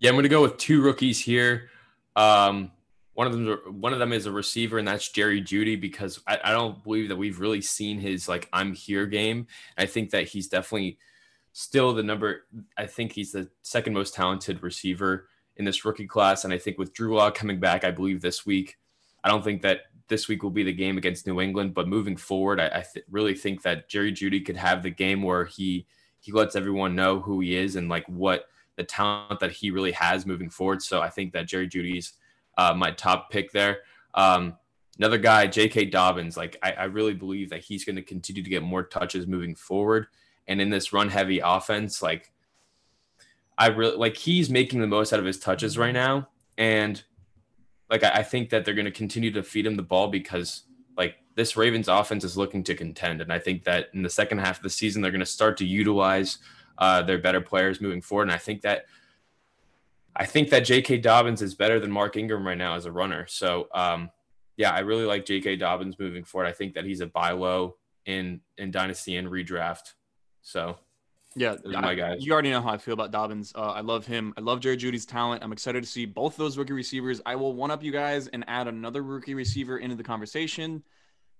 [0.00, 1.68] Yeah, I'm going to go with two rookies here.
[2.16, 2.70] Um,
[3.14, 6.38] one of them, one of them is a receiver, and that's Jerry Jeudy because I,
[6.44, 9.46] I don't believe that we've really seen his like I'm here game.
[9.76, 10.98] I think that he's definitely
[11.52, 12.46] still the number.
[12.76, 16.78] I think he's the second most talented receiver in this rookie class, and I think
[16.78, 18.78] with Drew Lock coming back, I believe this week.
[19.24, 22.16] I don't think that this week will be the game against New England, but moving
[22.16, 25.86] forward, I, I th- really think that Jerry Jeudy could have the game where he
[26.20, 28.46] he lets everyone know who he is and like what
[28.76, 30.82] the talent that he really has moving forward.
[30.82, 32.14] So I think that Jerry Jeudy's
[32.58, 33.78] uh, my top pick there.
[34.14, 34.56] Um,
[34.98, 35.86] another guy, J.K.
[35.86, 36.36] Dobbins.
[36.36, 39.54] Like I, I really believe that he's going to continue to get more touches moving
[39.54, 40.06] forward.
[40.46, 42.32] And in this run heavy offense, like
[43.56, 46.28] I really like he's making the most out of his touches right now.
[46.58, 47.02] And
[47.90, 50.62] like I, I think that they're going to continue to feed him the ball because
[50.96, 53.20] like this Ravens offense is looking to contend.
[53.20, 55.56] And I think that in the second half of the season, they're going to start
[55.58, 56.38] to utilize
[56.78, 58.24] uh, their better players moving forward.
[58.24, 58.86] And I think that
[60.14, 60.98] I think that J.K.
[60.98, 63.26] Dobbins is better than Mark Ingram right now as a runner.
[63.26, 64.10] So um,
[64.56, 65.56] yeah, I really like J.K.
[65.56, 66.46] Dobbins moving forward.
[66.46, 69.94] I think that he's a buy low in in dynasty and redraft.
[70.42, 70.76] So
[71.34, 72.24] yeah, my guys.
[72.24, 73.52] you already know how I feel about Dobbins.
[73.54, 74.34] Uh, I love him.
[74.36, 75.42] I love Jerry Jeudy's talent.
[75.42, 77.20] I'm excited to see both those rookie receivers.
[77.24, 80.82] I will one up you guys and add another rookie receiver into the conversation.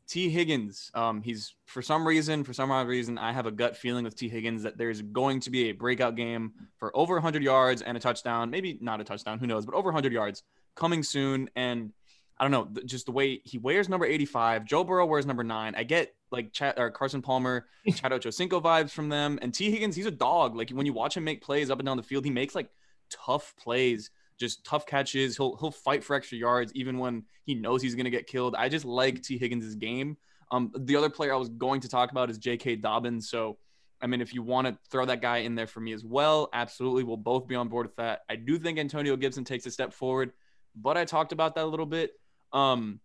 [0.07, 0.91] Tee Higgins.
[0.95, 4.17] Um, he's for some reason, for some odd reason, I have a gut feeling with
[4.17, 7.97] Tee Higgins that there's going to be a breakout game for over 100 yards and
[7.97, 8.51] a touchdown.
[8.51, 10.43] Maybe not a touchdown, who knows, but over 100 yards
[10.75, 11.49] coming soon.
[11.57, 11.93] And
[12.39, 14.65] I don't know, just the way he wears number 85.
[14.65, 15.75] Joe Burrow wears number nine.
[15.77, 19.39] I get like Chad or Carson Palmer, Chad Ochocinco vibes from them.
[19.43, 20.57] And Tee Higgins, he's a dog.
[20.57, 22.69] Like when you watch him make plays up and down the field, he makes like
[23.11, 24.11] tough plays,
[24.43, 25.37] just tough catches.
[25.37, 28.55] He'll he'll fight for extra yards even when he knows he's gonna get killed.
[28.57, 30.17] I just like Tee Higgins' game.
[30.53, 32.77] Um, the other player I was going to talk about is J.K.
[32.77, 33.31] Dobbins.
[33.31, 33.57] So,
[34.03, 36.51] I mean, if you want to throw that guy in there for me as well,
[36.53, 38.21] absolutely, we'll both be on board with that.
[38.29, 40.33] I do think Antonio Gibson takes a step forward,
[40.77, 42.11] but I talked about that a little bit.
[42.53, 43.01] Um,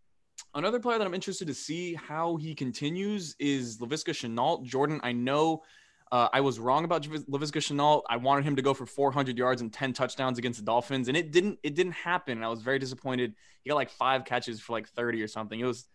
[0.53, 4.65] another player that I'm interested to see how he continues is Laviska Shenault.
[4.65, 5.63] Jordan, I know
[6.11, 8.03] uh, I was wrong about Laviska Shenault.
[8.09, 11.17] I wanted him to go for 400 yards and 10 touchdowns against the Dolphins, and
[11.17, 11.59] it didn't.
[11.63, 12.37] It didn't happen.
[12.37, 13.33] And I was very disappointed.
[13.63, 15.59] He got like five catches for like 30 or something.
[15.59, 15.85] It was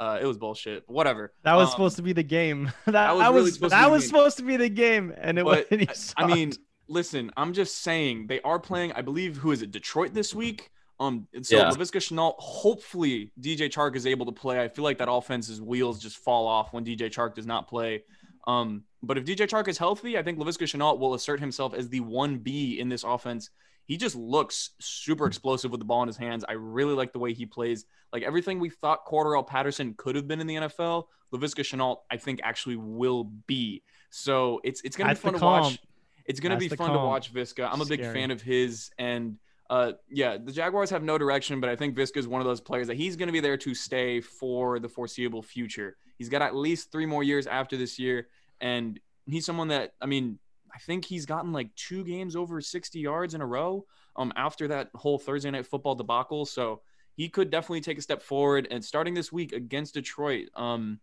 [0.00, 0.86] uh, it was bullshit.
[0.86, 1.32] But whatever.
[1.44, 2.72] That was Um, supposed to be the game.
[2.86, 4.08] that, that was that really was supposed to that be the was game.
[4.08, 6.14] supposed to be the game, and it But, was.
[6.16, 6.52] I mean,
[6.88, 8.92] listen, I'm just saying they are playing.
[8.92, 9.70] I believe who is it?
[9.70, 10.70] Detroit this week.
[11.00, 11.64] Um, and so Yeah.
[11.70, 12.34] Laviska Shenault.
[12.38, 14.62] Hopefully, DJ Chark is able to play.
[14.62, 18.04] I feel like that offense's wheels just fall off when DJ Chark does not play.
[18.46, 21.88] Um, but if DJ Chark is healthy, I think Laviska Shenault will assert himself as
[21.88, 23.50] the one B in this offense.
[23.84, 26.44] He just looks super explosive with the ball in his hands.
[26.48, 27.84] I really like the way he plays.
[28.12, 32.16] Like everything we thought Cordell Patterson could have been in the NFL, Laviska Shenault, I
[32.16, 33.82] think actually will be.
[34.10, 35.78] So it's it's gonna That's be fun to watch.
[36.26, 37.68] It's gonna That's be fun to watch Viska.
[37.70, 38.14] I'm a big Scary.
[38.14, 39.38] fan of his, and
[39.72, 42.60] uh, yeah, the Jaguars have no direction, but I think Viska is one of those
[42.60, 45.96] players that he's gonna be there to stay for the foreseeable future.
[46.18, 48.28] He's got at least three more years after this year,
[48.60, 50.38] and he's someone that I mean,
[50.74, 53.86] I think he's gotten like two games over 60 yards in a row.
[54.14, 56.82] Um, after that whole Thursday night football debacle, so
[57.14, 58.68] he could definitely take a step forward.
[58.70, 61.00] And starting this week against Detroit, um,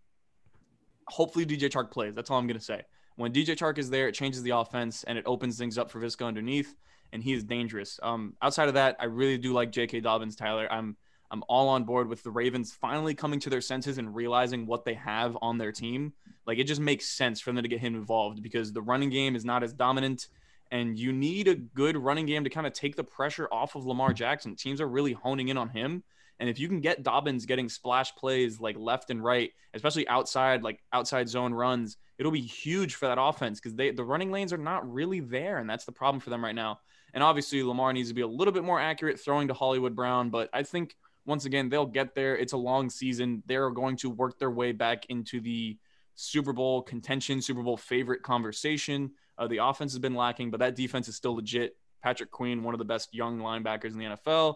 [1.08, 2.14] hopefully DJ Chark plays.
[2.14, 2.84] That's all I'm gonna say.
[3.16, 6.00] When DJ Chark is there, it changes the offense and it opens things up for
[6.00, 6.76] Viska underneath,
[7.12, 8.00] and he is dangerous.
[8.04, 10.02] Um, outside of that, I really do like J.K.
[10.02, 10.68] Dobbins, Tyler.
[10.72, 10.96] I'm
[11.32, 14.84] I'm all on board with the Ravens finally coming to their senses and realizing what
[14.84, 16.14] they have on their team.
[16.48, 19.36] Like it just makes sense for them to get him involved because the running game
[19.36, 20.28] is not as dominant,
[20.72, 23.86] and you need a good running game to kind of take the pressure off of
[23.86, 24.56] Lamar Jackson.
[24.56, 26.04] Teams are really honing in on him.
[26.40, 30.64] And if you can get Dobbins getting splash plays like left and right, especially outside,
[30.64, 34.54] like outside zone runs, it'll be huge for that offense because they the running lanes
[34.54, 36.80] are not really there, and that's the problem for them right now.
[37.14, 40.30] And obviously, Lamar needs to be a little bit more accurate throwing to Hollywood Brown,
[40.30, 40.96] but I think
[41.26, 42.38] once again they'll get there.
[42.38, 43.44] It's a long season.
[43.46, 45.78] They're going to work their way back into the
[46.16, 49.12] Super Bowl contention, Super Bowl favorite conversation.
[49.38, 51.78] Uh, the offense has been lacking, but that defense is still legit.
[52.04, 54.56] Patrick Queen, one of the best young linebackers in the NFL,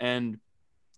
[0.00, 0.38] and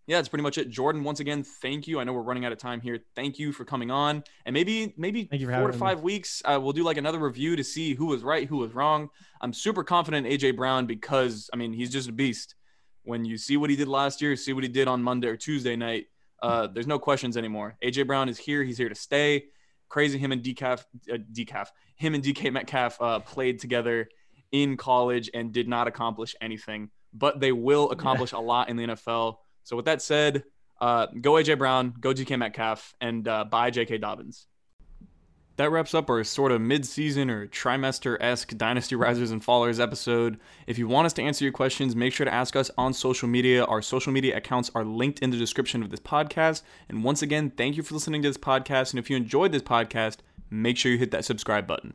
[0.07, 0.70] yeah, that's pretty much it.
[0.70, 1.99] Jordan, once again, thank you.
[1.99, 3.01] I know we're running out of time here.
[3.16, 4.23] Thank you for coming on.
[4.45, 5.81] And maybe, maybe Thank you for four to having me.
[5.81, 8.73] five weeks, uh, we'll do like another review to see who was right, who was
[8.73, 9.11] wrong.
[9.41, 12.55] I'm super confident in AJ Brown because I mean he's just a beast.
[13.03, 15.37] When you see what he did last year, see what he did on Monday or
[15.37, 16.07] Tuesday night.
[16.43, 17.77] Uh, there's no questions anymore.
[17.83, 18.62] AJ Brown is here.
[18.62, 19.47] He's here to stay.
[19.89, 24.09] Crazy him and Decaf, uh, Decaf, him and DK Metcalf uh, played together
[24.53, 28.85] in college and did not accomplish anything, but they will accomplish a lot in the
[28.85, 29.37] NFL.
[29.67, 30.45] So with that said,
[30.81, 34.47] uh, go AJ Brown, go DK Metcalf, and uh, buy JK Dobbins.
[35.57, 40.39] That wraps up our sort of mid-season or trimester-esque Dynasty Risers and Fallers episode.
[40.69, 43.27] If you want us to answer your questions, make sure to ask us on social
[43.27, 43.65] media.
[43.65, 46.63] Our social media accounts are linked in the description of this podcast.
[46.89, 48.93] And once again, thank you for listening to this podcast.
[48.93, 50.19] And if you enjoyed this podcast,
[50.49, 51.95] make sure you hit that subscribe button.